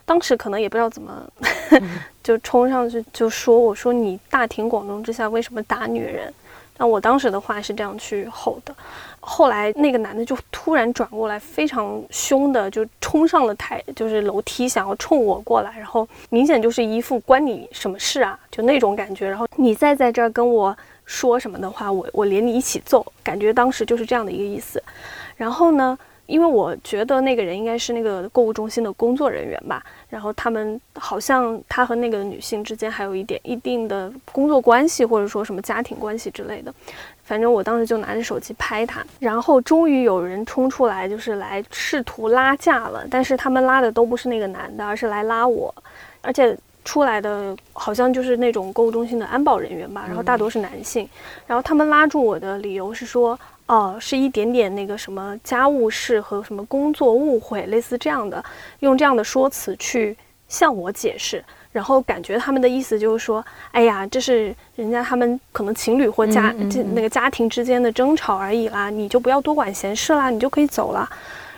[0.05, 1.25] 当时可能也不知道怎么，
[2.25, 6.33] 就冲上去就说：“我说你大庭广众之下为什么打女人？”
[6.77, 8.75] 那我当时的话是这样去吼的。
[9.27, 19.29] 后来那个男的就突然转过来，非常凶的就冲上了台，就是楼梯，想要冲我过来，然后明显就是一副关你什么事啊，就那种感觉。
[19.29, 24.83] 然后你再在这儿跟我说什么的话，我我连你一起揍，感觉当时就是这样的一个意思。
[25.37, 25.99] 然后呢？
[26.27, 36.75] 因为我觉得那个人应该是那个购物中心的工作人员吧，然后他们好像他和那个女性之间还有一点一定的工作关系，或者说什么家庭关系之类的。
[37.25, 43.05] 反正我当时就拿着手机拍他，然后终于有人冲出来，就是来试图拉架了。
[43.11, 45.75] 但是他们拉的都不是那个男的，而是来拉我，
[46.21, 51.09] 而且出来的好像就是那种购物中心的安保人员吧，然后大多是男性。
[51.47, 53.39] 然后他们拉住我的理由是说。
[53.67, 58.45] 哦，是一点点那个什么家务事和什么工作误会，类似这样的，
[58.81, 60.15] 用这样的说辞去
[60.49, 61.43] 向我解释，
[61.75, 71.11] 然后感觉他们的意思就是说，哎呀，这是人家他们可能情侣或家这那个家庭之间的争吵而已啦，你就不要多管闲事啦，你就可以走了。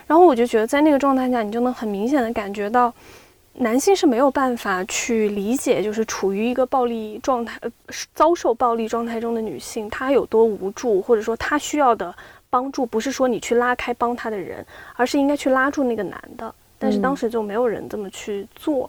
[0.07, 2.91] 然后我就觉得在那个状态下，你就能很明显的感觉到。
[3.59, 7.71] 男性是没有办法去理解，就是处于一个暴力状态、呃，
[8.13, 12.13] 遭受暴力状态中的女性，她有多无助，或者说她需要的
[12.51, 14.63] 帮助，不是说你去拉开帮她的人，
[14.95, 16.53] 而是应该去拉住那个男的。
[16.77, 18.87] 但是当时就没有人这么去做，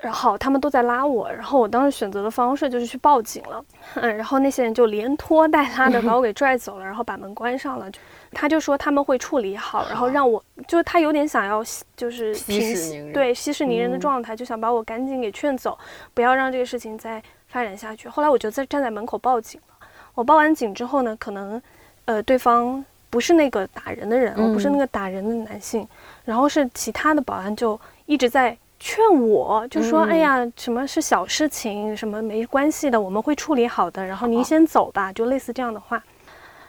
[0.00, 7.90] 然后他们都在拉我，然后我当时选择的方式就是去报警了，嗯，然后那些人就连拖带拉的把我给拽走了，然后把门关上了。
[8.32, 11.64] 他就说他们会处理好，然后让我，就是他有点想要，
[11.96, 15.76] 就是平对息事宁人的状态，就想把我赶紧给劝走，
[16.14, 18.08] 不要让这个事情再发展下去。
[18.08, 19.88] 后来我就在站在门口报警了。
[20.14, 21.60] 我报完警之后呢，可能，
[22.04, 25.88] 呃，对方不是那个打人的人，我不是那个打人的男性，
[26.24, 36.02] 然后是其他的保安就一直在劝我，就说，哎呀，什么是小事情，什么没关系的，我们会处理好的，然后您先走吧，就类似这样的话。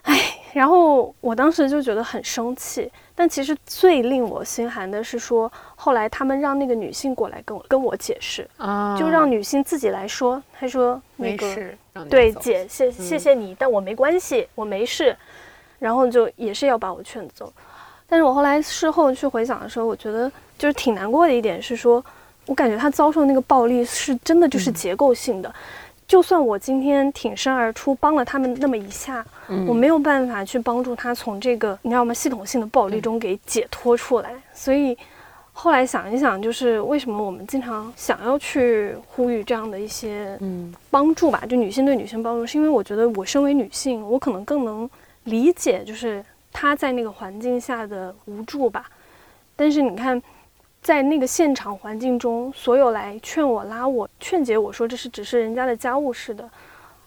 [0.04, 0.18] 哎，
[0.54, 11.76] 然后我当时就觉得很生气，但其实最令我心寒的是说，后来他们让那个女性过来跟我跟我解释啊，就让女性自己来说，她说那个
[12.10, 15.16] 对姐谢谢谢你，但我没关系，我没事，
[15.80, 17.52] 然后就也是要把我劝走。
[18.08, 22.04] 但是我后来事后去回想的时候，我觉得就是挺难过的一点是说，
[22.46, 25.52] 我感觉他遭受那个暴力是真的就是结构性的。
[26.06, 29.24] 就算我今天挺身而出帮了他们那么一下，
[29.68, 34.32] 我没有办法去帮助他从这个你知道吗系统性的暴力中给解脱出来。
[34.52, 34.98] 所以
[35.54, 44.90] 后来想一想，就是为什么我们经常想要去呼吁这样的一些嗯帮助吧，就女性对女性帮助，是因为我觉得我身为女性，我可能更能
[45.26, 48.90] 理解，就是她在那个环境下的无助吧。
[49.56, 50.20] 但是你看。
[50.82, 56.50] 在那个现场环境中，所有来劝我、拉我、劝解我说这是只是人家的家务事的，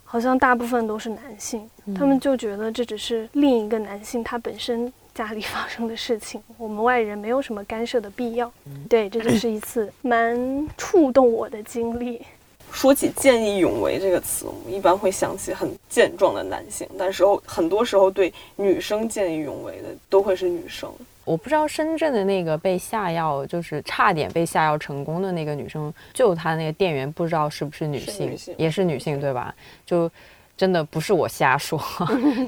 [0.04, 8.52] 好像大部分都是男性，他们就觉得这只是另一个男性他本身家里 发生的事情，我们外人没有什么干涉的必要。
[8.88, 12.22] 对，这就是一次 蛮触动我的经历。
[12.70, 20.90] 说起见义勇为这个词，我们一般会想起很健壮的男性，但时候很多时候对女生见义勇为的都会是女生。
[21.24, 29.54] 我不知道深圳的那个被下药，就是差点被下药成功的那个女生，救她那个店员，不知道是不是女性，也是女性，对吧？
[29.86, 30.10] 就
[30.56, 31.80] 真的不是我瞎说，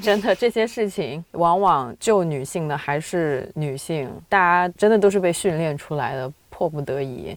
[0.03, 7.37] 真 的这些事情往往救女性的还是女性，大家真的都是被训练出来的，迫不得已。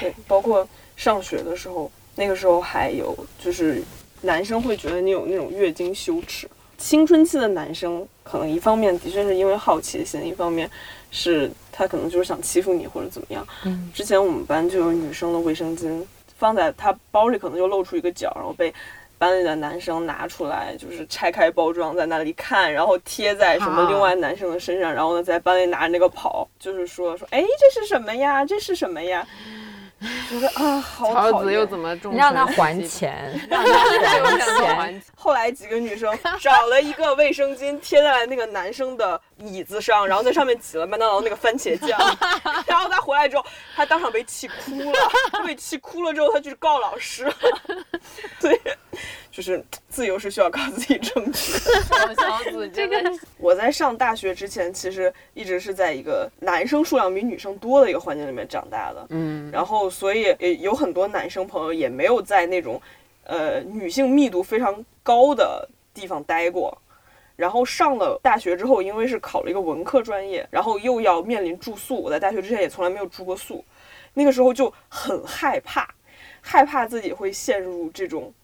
[0.00, 0.66] 对，包括
[0.96, 3.82] 上学的时候，那个时候还有就是
[4.22, 6.48] 男生会觉得你有那种月经羞耻。
[6.78, 10.70] 青春期的男生可能一方面的确是因为好奇心，一方面
[11.10, 13.46] 是他可能就是想欺负你或者怎么样。
[13.64, 16.02] 嗯，之前我们班就有女生的卫生巾
[16.38, 18.72] 放在她包里，可能就露出一个角，然后被
[19.18, 28.44] 班里的男生拿出来，就是拆开包装在那里看，然后贴在什么另外男生的身上，然后呢在班里拿着那个跑，就是说说哎这是什么呀？
[28.44, 29.26] 这是什么呀？
[30.28, 32.14] 觉得啊，好桃子又怎么重？
[32.16, 33.78] 让他还钱，让他
[34.76, 35.02] 还钱。
[35.16, 41.98] 后来几个女生找了一个卫生巾贴在了那个男生的椅子上，然后在上面挤了麦当劳那个番茄酱。
[42.66, 44.98] 然后他回来之后，他当场被气哭了。
[45.46, 47.32] 被气哭了之后，他就去告老师。
[48.40, 48.60] 对。
[49.30, 51.52] 就是自由是需要靠自己争取。
[52.16, 53.00] 小子，这个
[53.36, 59.06] 我在上大学之前，其实一直是在一个男生数量比女生多的一个环境里面长大的。
[59.10, 62.82] 嗯，然后所以有很多男生朋友也没有在那种，
[63.22, 66.76] 呃，女性密度非常高的地方待过。
[67.38, 72.02] 然后上了大学之后，因为是考了一个文科专业，然后又要面临住宿。
[72.02, 73.64] 我在大学之前也从来没有住过宿，
[74.12, 75.88] 那个时候就很害怕，
[76.40, 78.34] 害怕自己会陷入这种。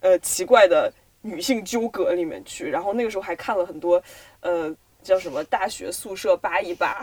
[0.00, 4.02] 呃，奇怪的女性纠葛里面去，然后那个时候还看了很多，
[4.40, 7.02] 呃，叫什么大学宿舍扒一扒，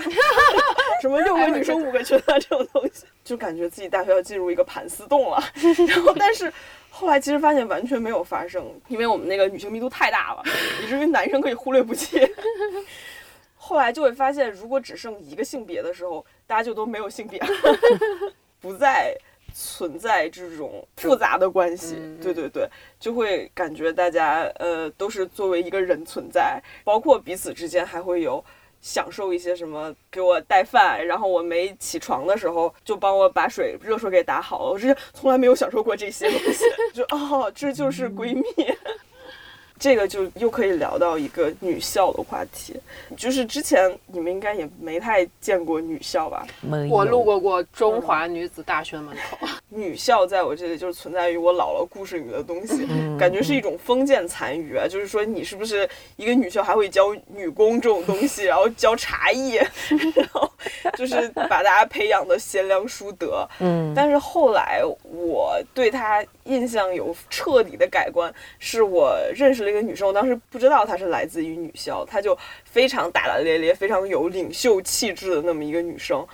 [0.99, 5.37] 什么六个女生五个群啊这种东西，就感觉自己大学要进入一个盘丝洞了。
[5.87, 6.51] 然后，但是
[6.99, 10.43] 后来其实发现完全没有发生，因为我们那个女性密度太大了，
[10.83, 12.19] 以至于男生可以忽略不计。
[13.55, 17.39] 后来就会发现，如果只剩一个性别的时候，大家就都没有性别，
[18.59, 19.15] 不再。
[19.59, 22.69] 存在这种复杂的关系，对对对，
[22.99, 28.43] 就会感觉大家呃都是作为一个人存在，包括彼此之间还会有
[28.81, 36.63] 享受一些什么，给我带饭，然后我没起床的时候就帮我把水热水给打好了，我之前从来没有享受过这些东西，
[36.93, 38.43] 就哦，这就是闺蜜。
[39.79, 42.75] 这个就又可以聊到一个女校的话题，
[43.15, 46.45] 就是之前你们应该也没太见过女校吧？
[46.89, 49.47] 我路过过中华女子大学门口。
[49.69, 52.87] 女校在我这里就是存在于我姥姥故事里的东西，
[53.19, 54.87] 感觉是一种封建残余啊。
[54.87, 59.59] 就是说你是不是一个女校还会教女工这种东西，然后教茶艺，
[60.15, 60.49] 然后
[60.97, 63.47] 就是把大家培养的贤良淑德。
[63.59, 76.25] 嗯，但是后来我对她印象有彻底的改观，是我认识了一个女生，我当时不知道她是来自于女校，她就非常大大咧咧、非常有领袖气质的那么一个女生。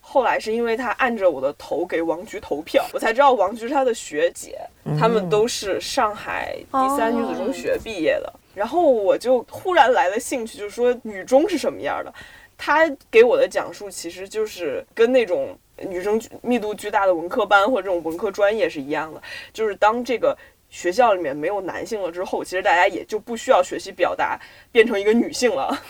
[0.00, 4.58] 后来是因为她按着我的头给王菊投票，我才知道王菊是她的学姐，
[5.00, 8.32] 他们都是上海第三女子中学毕业的。
[8.54, 12.12] 然后我就忽然来了兴趣，就是说女中是什么样的。
[12.58, 19.22] 她给我的讲述其实就是跟那种女生密度巨大的文科班或者这种文科专业是一样的，
[19.52, 20.36] 就是当这个
[20.72, 24.40] 学校里面没有男性了之后，其实大家也就不需要学习表达，
[24.72, 25.80] 变成一个女性了，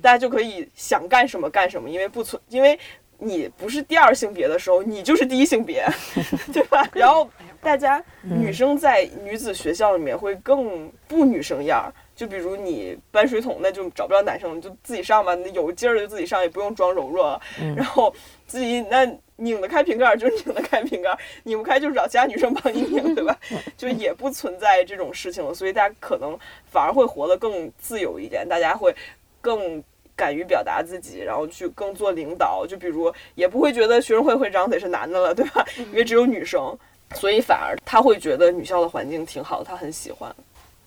[0.00, 2.78] 大家就可以想干什么干什么，因为不存因为。
[3.18, 5.82] 你不是第二性别的时候，你就是第一性别，
[6.52, 6.86] 对吧？
[6.92, 7.26] 然后
[7.62, 17.40] 大家女生在女子学校里面会更不女生样儿，就比如你搬水桶，那就找不着男生，就自己上吧，有劲儿就自己上，也不用装柔弱。
[17.76, 18.12] 然后
[18.48, 19.06] 自己那
[19.36, 23.38] 拧得开瓶盖就拧得开瓶盖，拧不开就找其他女生帮你拧，对吧？
[23.76, 28.92] 就也不存在这种事情了，所以大家可能反而会活得更自由一点，大家会
[29.40, 29.80] 更。
[30.18, 35.62] 敢于表达自己，然后去更做领导，就比如也不会觉得学生会会长得是男的了，对吧？
[35.76, 36.74] 因为只有女生，
[37.14, 40.34] 所以反而他会觉得女校的环境挺好，他很喜欢。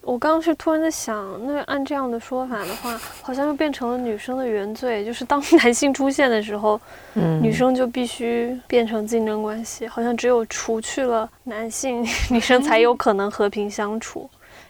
[0.02, 6.80] 我刚刚是突然在想，那按这样的说法的话，好像又变成了女生的原罪，就是当 男性出现的时候，
[7.16, 14.28] 嗯，女生就必须变成竞争关系，好像只有除去了男性， 女生才有可能和平相处。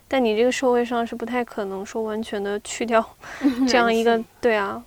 [0.07, 3.05] 但你这个社会上是不太可能说完全的去掉
[3.69, 4.81] 这样一个，对啊，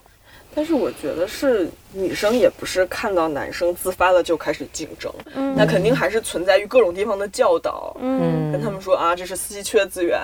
[0.55, 5.55] 但是我觉得是女生也不是看到男生自发的就开始竞争，嗯。
[5.57, 8.53] 那肯定还是存在于各种地方的教导，嗯。
[8.53, 10.20] 跟他们说啊这是稀缺资源，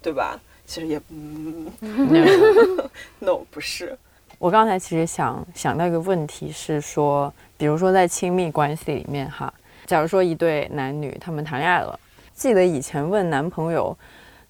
[0.00, 0.38] 对吧？
[0.66, 1.70] 其实也嗯，
[3.18, 3.94] no 不是，
[4.38, 9.52] 我刚才其实想想到一个问题是说，比如说在亲密关系里面哈，
[9.84, 12.00] 假如说一对男女他们谈恋爱了，
[12.32, 13.94] 记得以前问男朋友，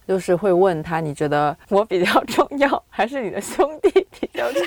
[0.07, 3.90] 就是会问他，你觉得我比较重要，还是你的兄弟
[4.20, 4.62] 比较重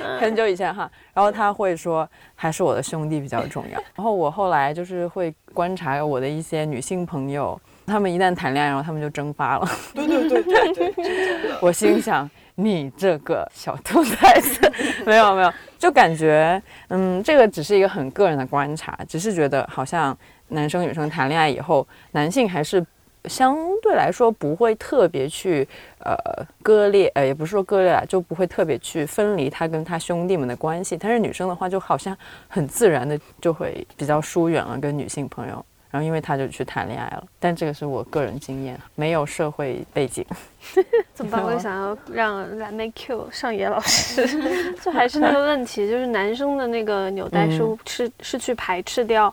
[0.00, 0.06] 要？
[0.18, 3.80] 很久以前哈，然后他会说还是我的兄弟比较重要。
[3.94, 9.68] 然后我后来就是会观察我的一些女性朋友，他们一旦谈恋爱，然后他们就蒸发了。
[9.94, 11.54] 对对对对对。
[11.60, 14.72] 我心想，你这个小兔崽子，
[15.06, 20.16] 没有没有，就感觉，嗯，这个只是一个很个人的观察，只是觉得好像
[20.48, 22.84] 男生女生谈恋爱以后，男性还是
[23.28, 25.66] 相对来说不会特别去
[26.00, 26.14] 呃
[26.62, 30.96] 割裂，呃，也不是说割裂啊，就不会特别去分离他跟他兄弟们的关系。
[30.96, 32.16] 但是女生的话，就好像
[32.48, 35.64] 很自然的就会比较疏远了跟女性朋友。
[35.90, 40.26] 然后因为他就去谈恋爱了，但这个是我个人经验，没有社会背景。
[41.14, 41.40] 怎么办？
[41.40, 44.26] 我也想要让蓝莓 Q 上野老师，
[44.82, 49.32] 就还是那个问题，就是男生的那个纽带是、嗯是是去排斥掉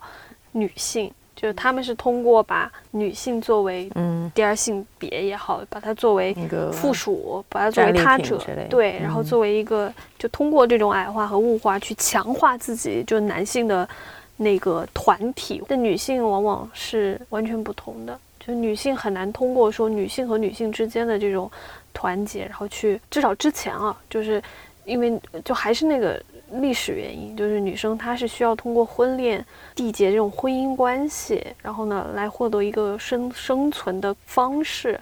[0.52, 1.12] 女性，
[1.42, 8.40] 就是他们是通过把女性作为嗯，第二性别也好，把它作为那个附属，把它作为他者
[8.70, 13.90] 对，然后嗯作为一个就通过这种矮化和物化去强化自己，就男性的
[14.38, 15.64] 那个团体。
[15.68, 21.50] 但女性往往是完全不同的，就女性很难通过说女性和女性之间的这种
[21.92, 24.40] 团结，然后去至少之前啊，就是
[24.86, 26.22] 因为就还是那个。
[26.54, 29.46] 历史原因就是女生她是需要通过婚恋
[29.76, 35.00] 缔结这种婚姻关系，然后呢来获得一个生生存的方式，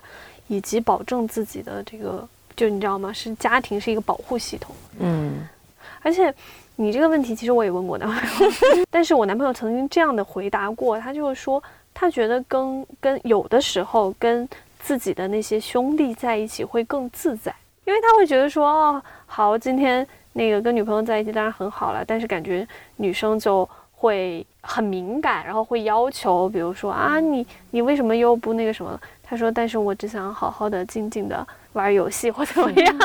[0.47, 3.11] 以及保证自己的这个，就你知道吗？
[3.11, 4.75] 是家庭是一个保护系统。
[4.99, 5.47] 嗯
[6.01, 6.33] 而且
[6.77, 8.53] 你这个问题，其实我也问过男朋友，
[8.89, 11.61] 但是我男朋友曾经这样的回答过，他就是说，
[11.93, 14.47] 他觉得跟跟有的时候跟
[14.79, 22.67] 自己的那些兄弟在一起会更自在，因为他会觉得说，哦，好，今天那个跟女朋友在一起当然很好了，但是感觉
[22.97, 28.99] 女生就会很敏感，然后会要求，比如说啊，你你为什么又不那个什么？
[29.23, 32.95] 他说，但是我只想好好的、静静的玩游戏或怎么样。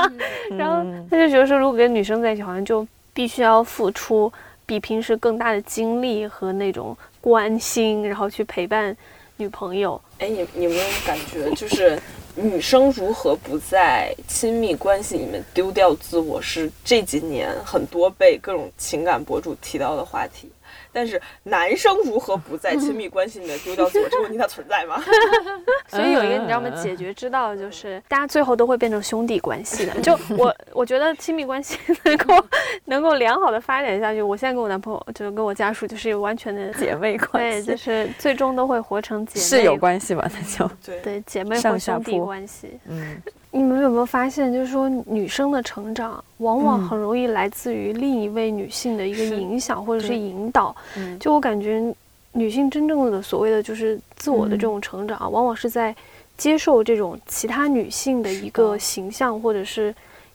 [0.56, 4.32] 然后嗯他就觉得说，如果跟女生在一起，好像就必须要付出
[4.64, 8.96] 比平时更大的精力和那种关心，然后去陪伴
[9.36, 10.00] 女朋友。
[10.18, 12.00] 哎，你你有没有感觉，就是
[12.36, 20.50] 女生如何不在亲密关系里面丢掉自我，是这几年很多被各种情感博主提到的话题。
[20.94, 25.02] 但是男生如何不在亲密关系里面丢掉自我，这个问题它存在吗？
[25.88, 26.70] 所以有一个你知道吗？
[26.72, 30.00] 嗯解决之道就是大家最后都会变成兄弟关系的。
[30.00, 32.46] 就 我我觉得亲密关系能够
[32.84, 40.30] 能够良好的发展下去，我现在跟我男朋友就是跟我家属就是有完全的 姐妹关系对，系就是最终都会活成姐妹是有关系吧？
[40.32, 42.78] 那就对，对姐妹或兄弟铺关系。
[42.86, 43.20] 嗯
[43.56, 46.88] 你们有没有发现，就是说女生的成长往往嗯。
[46.88, 50.74] 很容易来自于另一位女性的一个影响或者是引导？
[50.96, 51.16] 嗯。
[51.20, 51.94] 就我感觉，
[52.32, 55.94] 女性真正的所谓的就是自我的这种成长，往往是在
[56.36, 59.94] 接受这种其他女性的一个形象或者是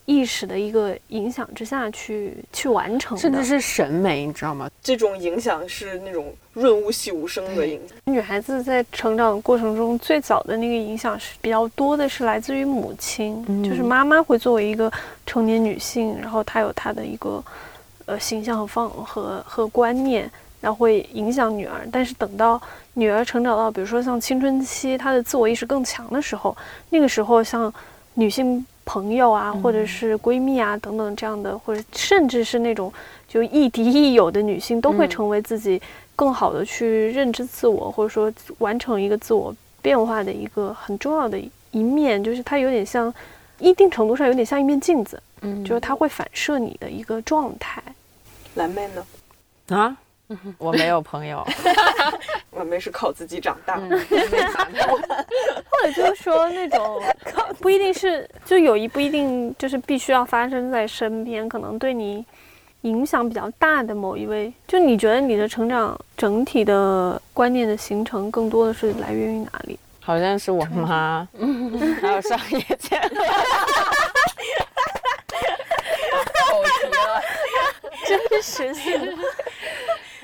[0.10, 3.22] 意识的一个影响之下去去完成的。
[3.22, 4.68] 甚至是审美，你知道吗？
[4.82, 7.96] 这种影响是那种润物细无声的影响。
[8.06, 14.92] 女孩子在成长过程中最早的那个影响是比较多的，是来自于母亲，嗯就是妈妈会作为一个
[15.28, 17.44] 成年女性，然后她有她的一个
[18.08, 20.28] 呃形象和方和和观念，
[20.60, 21.88] 然后会影响女儿。
[21.92, 22.60] 但是等到
[22.96, 26.58] 女儿成长到比如说像青春期，她的自我意识更强的时候，
[26.90, 27.72] 那个时候像
[28.16, 32.92] 女性朋友啊，或者是闺蜜啊等等这样的，或者甚至是那种
[33.28, 35.80] 就亦敌亦友的女性，都会嗯成为自己
[36.16, 43.14] 更好的去认知自我，或者说完成一个自我变化的一个很重要的一面，就是它有点像，
[43.60, 47.84] 一定程度上有点像一面镜子，嗯就是它会反射你的一个状态。
[48.56, 49.06] 蓝妹呢？
[49.78, 49.96] 啊，
[50.58, 51.44] 我没有朋友，
[52.52, 53.80] 我们是靠自己长大。
[55.70, 57.02] 或者就是说那种
[57.60, 62.24] 不一定是，就友谊不一定就是必须要发生在身边，可能对你
[62.82, 69.80] 影响比较大的某一位，就你觉得你的成长整体的观念的形成，更多的是来源于哪里？
[70.00, 71.28] 好像是我妈，
[72.02, 73.16] 还有上野千鹤。
[76.34, 77.22] 口题了。
[78.08, 79.18] 真实性，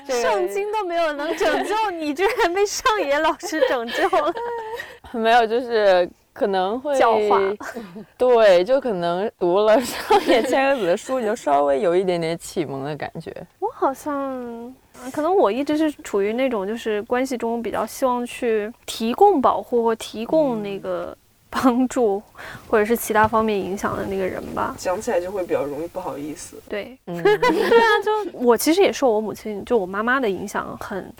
[0.06, 4.32] 圣经都没有能拯救你，居然被上野老师拯救了。
[5.12, 7.40] 没有，就是可能会教化。
[8.18, 13.32] 对，就可能读了上野千鹤子的书，你就稍微有一点点启蒙的感觉。
[13.58, 14.74] 我好像，
[15.12, 21.16] 可能我一直是处于那种就是关系中比较希望去提供保护或提供那个
[21.62, 22.22] 帮助，
[22.68, 24.74] 或者是其他方面影响的那个人吧。
[24.76, 26.60] 讲起来就会比较容易不好意思。
[26.68, 31.10] 对，嗯， 对啊，就我其实也受我母亲，就我妈妈的影响很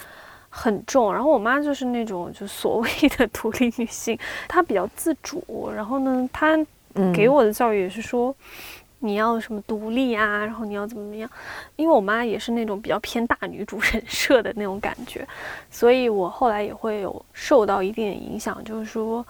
[0.51, 1.13] 很重。
[1.13, 5.71] 然后我妈就是那种就所谓的独立女性，她比较自主。
[5.75, 6.57] 然后呢，她
[6.95, 8.35] 嗯给我的教育也是说，
[8.99, 11.31] 你要什么独立啊，然后你要怎么怎么样。
[11.77, 15.27] 因为我妈也是那种比较偏大女主人设的那种感觉，
[15.71, 19.25] 所以我后来也会有受到一定的影响，就是说。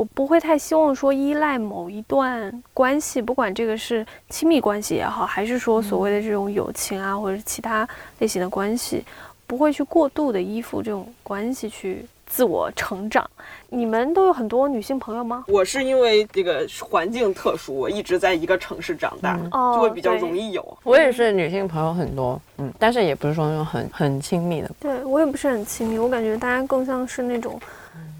[0.00, 7.86] 我不会太希望说依赖某一段关系，不管这个是亲密关系也好，还是说所谓的这种友情啊，或者是其他
[8.18, 9.04] 类型的关系，
[9.46, 13.28] 不会去过度的依附这种关系去自我成长。
[13.68, 15.44] 你们都有很多女性朋友吗？
[15.46, 20.78] 我是因为这个环境特殊，我一直在一个城市长大，哦就会比较容易有。
[20.82, 24.70] 我也是女性朋友很多，嗯，但是也不是说那种很很亲密的。
[24.80, 27.60] 对我也不是很亲密，我感觉大家更像是那种，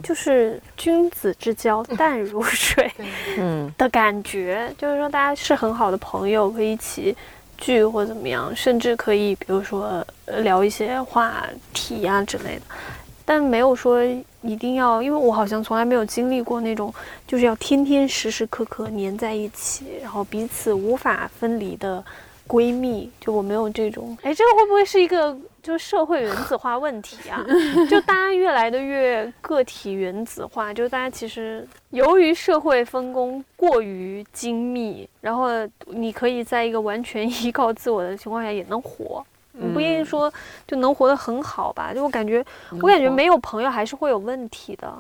[0.03, 2.91] 就是君子之交淡如水
[3.39, 7.17] 嗯，的感觉，就是说大家是很好的朋友，可以一起
[7.59, 12.63] 聚或怎么样，甚至可以比如说呃聊一些话题啊之类的，
[13.25, 14.03] 但没有说
[14.43, 16.93] 一定要，因为我好像从来没有经历过那种
[17.27, 22.03] 就是要天天时时刻刻黏在一起，然后彼此无法分离的
[22.51, 24.19] 闺蜜，就我没有这种。
[24.23, 27.47] 哎，这个会不会是一个就是社会原子化问题啊？
[27.89, 35.49] 就大家越来的越个体原子化，就大家其实由于社会分工过于精密，然后
[35.87, 39.25] 你可以在一个完全依靠自我的情况下也能活。
[39.53, 40.33] 你不一定说
[40.67, 41.93] 就能活得很好吧？
[41.95, 42.45] 就我感觉，
[42.81, 44.93] 我感觉没有朋友还是会有问题的，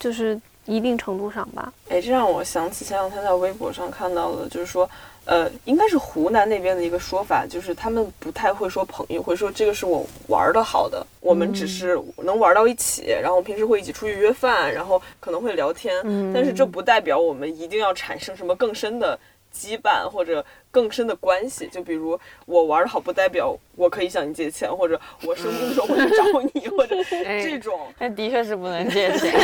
[0.00, 1.70] 就是一定程度上吧。
[1.88, 4.88] 哎，这让我想起前两天在微博上看到的，就是说，
[5.28, 15.94] 呃，应该是湖南那边的一个说法，就是他们不太会说朋友，会说这个是我玩的好的，我们只是能玩到一起，然后平时会一起出去约饭，然后可能会聊天，
[16.32, 19.18] 但是这不代表我们一定要产生什么更深的
[19.54, 21.68] 羁绊或者更深的关系。
[21.68, 26.24] 就比如我玩的好，不代表我可以向你借钱，或者我生病的时候会去找
[26.54, 27.78] 你，或者 这种。
[27.98, 29.32] 那的确是不能 借钱。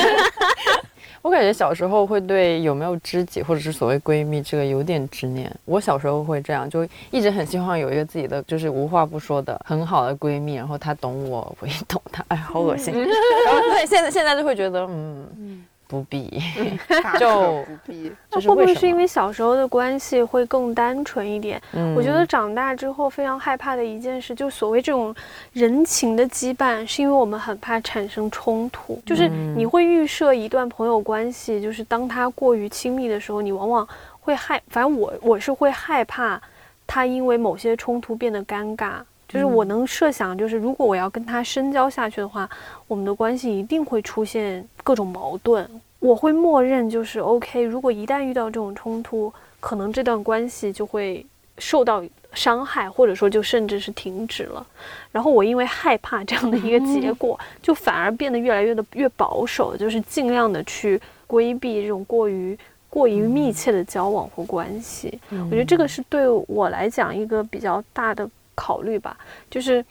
[1.23, 5.51] 我感觉小时候会对有没有知己或者是所谓闺蜜这个有点执念。
[5.65, 12.23] 我小时候会这样，就一直很希望有一个自己的就是无话不说的很好的闺蜜，然后她懂我，我也懂她。
[12.29, 12.93] 哎，好恶心。
[12.93, 16.43] 然后对，现在现在就会觉得，嗯，不必。
[17.19, 18.13] 就不必。
[18.31, 21.61] 那会不会是因为小时候的关系会更单纯一点？
[21.73, 25.15] 嗯我觉得长大之后非常害怕的一件事，就所谓这种
[25.53, 29.01] 人情的羁绊，是因为我们很怕产生冲突。
[29.07, 33.87] 就是嗯你会预设一段朋友关系，就是当他过于亲密的时候，你往往
[34.21, 36.41] 会害，反正我我是会害怕
[36.87, 38.95] 他因为某些冲突变得尴尬。
[39.35, 42.49] 就是我能设想，就是如果我要跟他深交下去的话，
[42.87, 45.69] 我们的关系一定会出现各种矛盾。
[45.99, 51.27] 我会默认就是 OK，如果一旦遇到这种冲突，可能这段关系就会
[51.59, 52.01] 受到
[52.33, 54.65] 伤害，或者说就甚至是停止了。
[55.11, 62.57] 然后我因为害怕这样的一个结果，就反而变得越来越的越保守，就是尽量的去规避这种过于
[62.91, 65.19] 过于密切的交往或关系。
[65.31, 69.17] 我觉得这个是对我来讲一个比较大的考虑吧，
[69.51, 69.85] 就是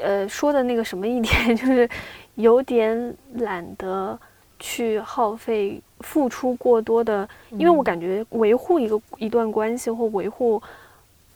[0.00, 1.88] 呃说的那个什么一点， 就是
[2.34, 4.18] 有点懒得
[4.58, 10.62] 去耗费付出过多的，因为我感觉维护一个一段关系或维护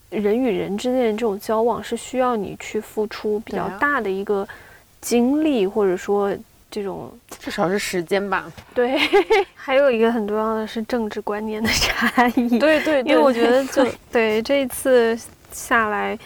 [0.09, 4.47] 人与人之间的这种交往是需要你去付出比较大的一个
[5.01, 6.35] 精力，或者说
[6.69, 8.51] 这种至少是时间吧。
[8.73, 8.99] 对。
[9.55, 15.17] 还有一个很重要的是政治观念的差异，对对，因为我觉得就对这一次
[15.53, 16.19] 下来，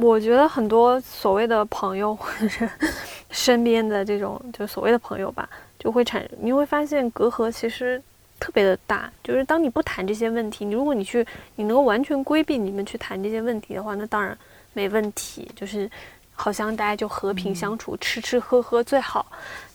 [0.00, 2.68] 我觉得很多所谓的朋友或者是
[3.30, 5.48] 身边的这种就所谓的朋友吧，
[5.78, 8.02] 就会产你会发现隔阂其实
[8.38, 9.12] 特别的大。
[9.22, 11.26] 就是当你不谈这些问题，你如果你去
[11.56, 14.36] 你能够完全规避你们去谈这些问题的话，那当然
[14.72, 15.90] 没问题，就是
[16.32, 19.26] 好像大家就和平相处，吃吃喝喝最好。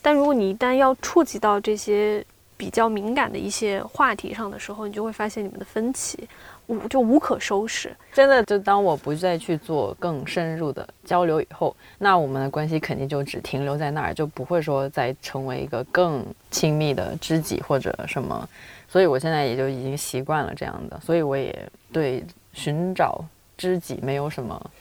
[0.01, 2.25] 但如果你一旦要触及到这些
[2.57, 6.27] 比较敏感的一些话题上的时候，你就会发现你们的分歧
[6.67, 7.95] 无就无可收拾。
[8.13, 18.47] 真的，就当我不再去做更深入的交流以后，那我们的关系肯定就只停留在那儿，就不会说再成为一个更亲密的知己或者什么。
[18.87, 21.53] 所以我现在也就已经习惯了这样的，所以我也
[21.91, 23.23] 对寻找
[23.57, 24.71] 知己没有什么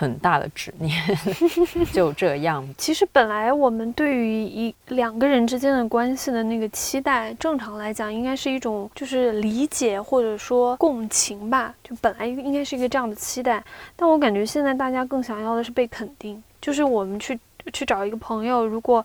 [0.00, 0.98] 很大的执念，
[1.92, 2.66] 就这样。
[2.78, 13.62] 其实本来我们对于一两个人之间的关系的那个期待，正常来讲应该是一种就是理解或者说共情吧，就本来应该是一个这样的期待。
[13.94, 17.38] 但我感觉现在大家更想要的是被肯定，就是我们去
[17.70, 19.04] 去找一个朋友，如果。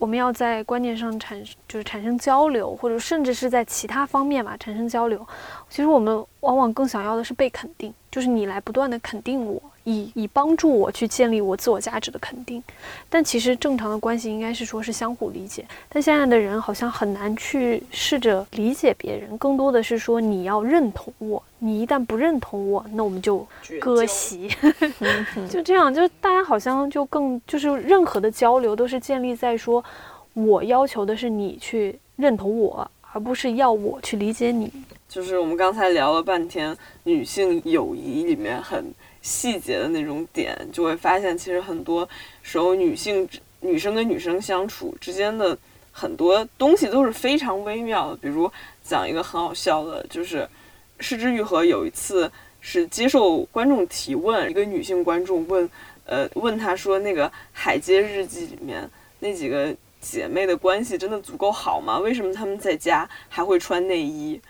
[0.00, 5.26] 我们要在观念上产就是产生交流，或者甚至是在其他方面嘛产生交流。
[5.68, 9.60] 其实我们往往更想要的是被肯定，就是你来不断的肯定我。
[9.88, 12.62] 以以帮助我去建立我自我价值的肯定，
[13.08, 23.46] 但其实正常的关系应该是说是相互理解，但现在的人好像很难去试着理解别人，更多的是说你要认同我，你一旦不认同我，那我们就
[23.80, 24.50] 割席
[25.48, 29.82] 就这样，就大家好像就更就是任何的交流都是建立在说，
[30.34, 34.70] 我要求的是你去认同我，而不是要我去理解你。
[35.08, 38.92] 就是我们刚才聊了半天女性友谊里面很。
[39.28, 42.08] 细节的那种点，就会发现，其实很多
[42.42, 43.28] 时候女性、
[43.60, 45.56] 女生跟女生相处之间的
[45.92, 48.16] 很多东西都是非常微妙的。
[48.16, 48.50] 比如
[48.82, 50.48] 讲一个很好笑的，就是
[50.98, 55.68] 失之愈合有一次是接受观众提问，一个女性观众问，
[56.06, 58.88] 呃，问她说，那个《海街日记》里面
[59.20, 61.98] 那几个姐妹的关系真的足够好吗？
[61.98, 64.40] 为什么她们在家还会穿内衣？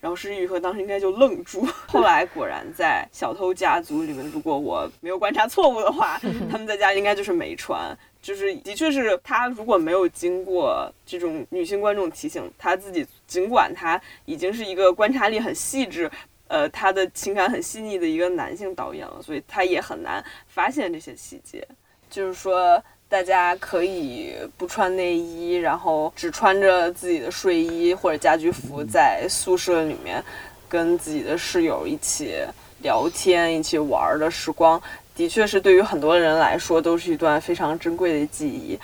[0.00, 6.18] 然后施玉和当时应该就愣住，后来果然在小偷家族里面，如果我没有观察错误的话，
[6.48, 16.10] 他们在家应该就是没穿，就是的确是他如果没有经过这种女性观众提醒，他自己尽管他已经是一个观察力很细致，
[16.46, 21.66] 呃，他的情感很细腻的一个男性导演了，所以他也很难发现这些细节，
[22.08, 22.82] 就是说。
[23.08, 30.22] 大家可以不穿内衣，然后只穿着自己的睡衣或者家居服，在宿舍里面
[30.68, 32.34] 跟自己的室友一起
[32.82, 34.80] 聊天、一起玩的时光，
[35.14, 38.78] 的确是对于很多人来说都是一段非常珍贵的记忆。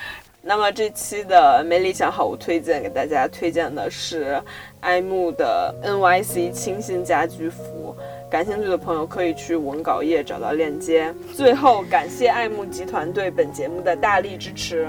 [0.46, 4.38] 那么这期的没理想好物推荐给大家推荐的是
[4.80, 7.96] 爱慕的 NYC 清新家居服。
[8.30, 11.14] 感兴趣的朋友可以去文稿页找到链接。
[11.34, 14.88] 最后，感谢爱慕集团对本节目的大力支持。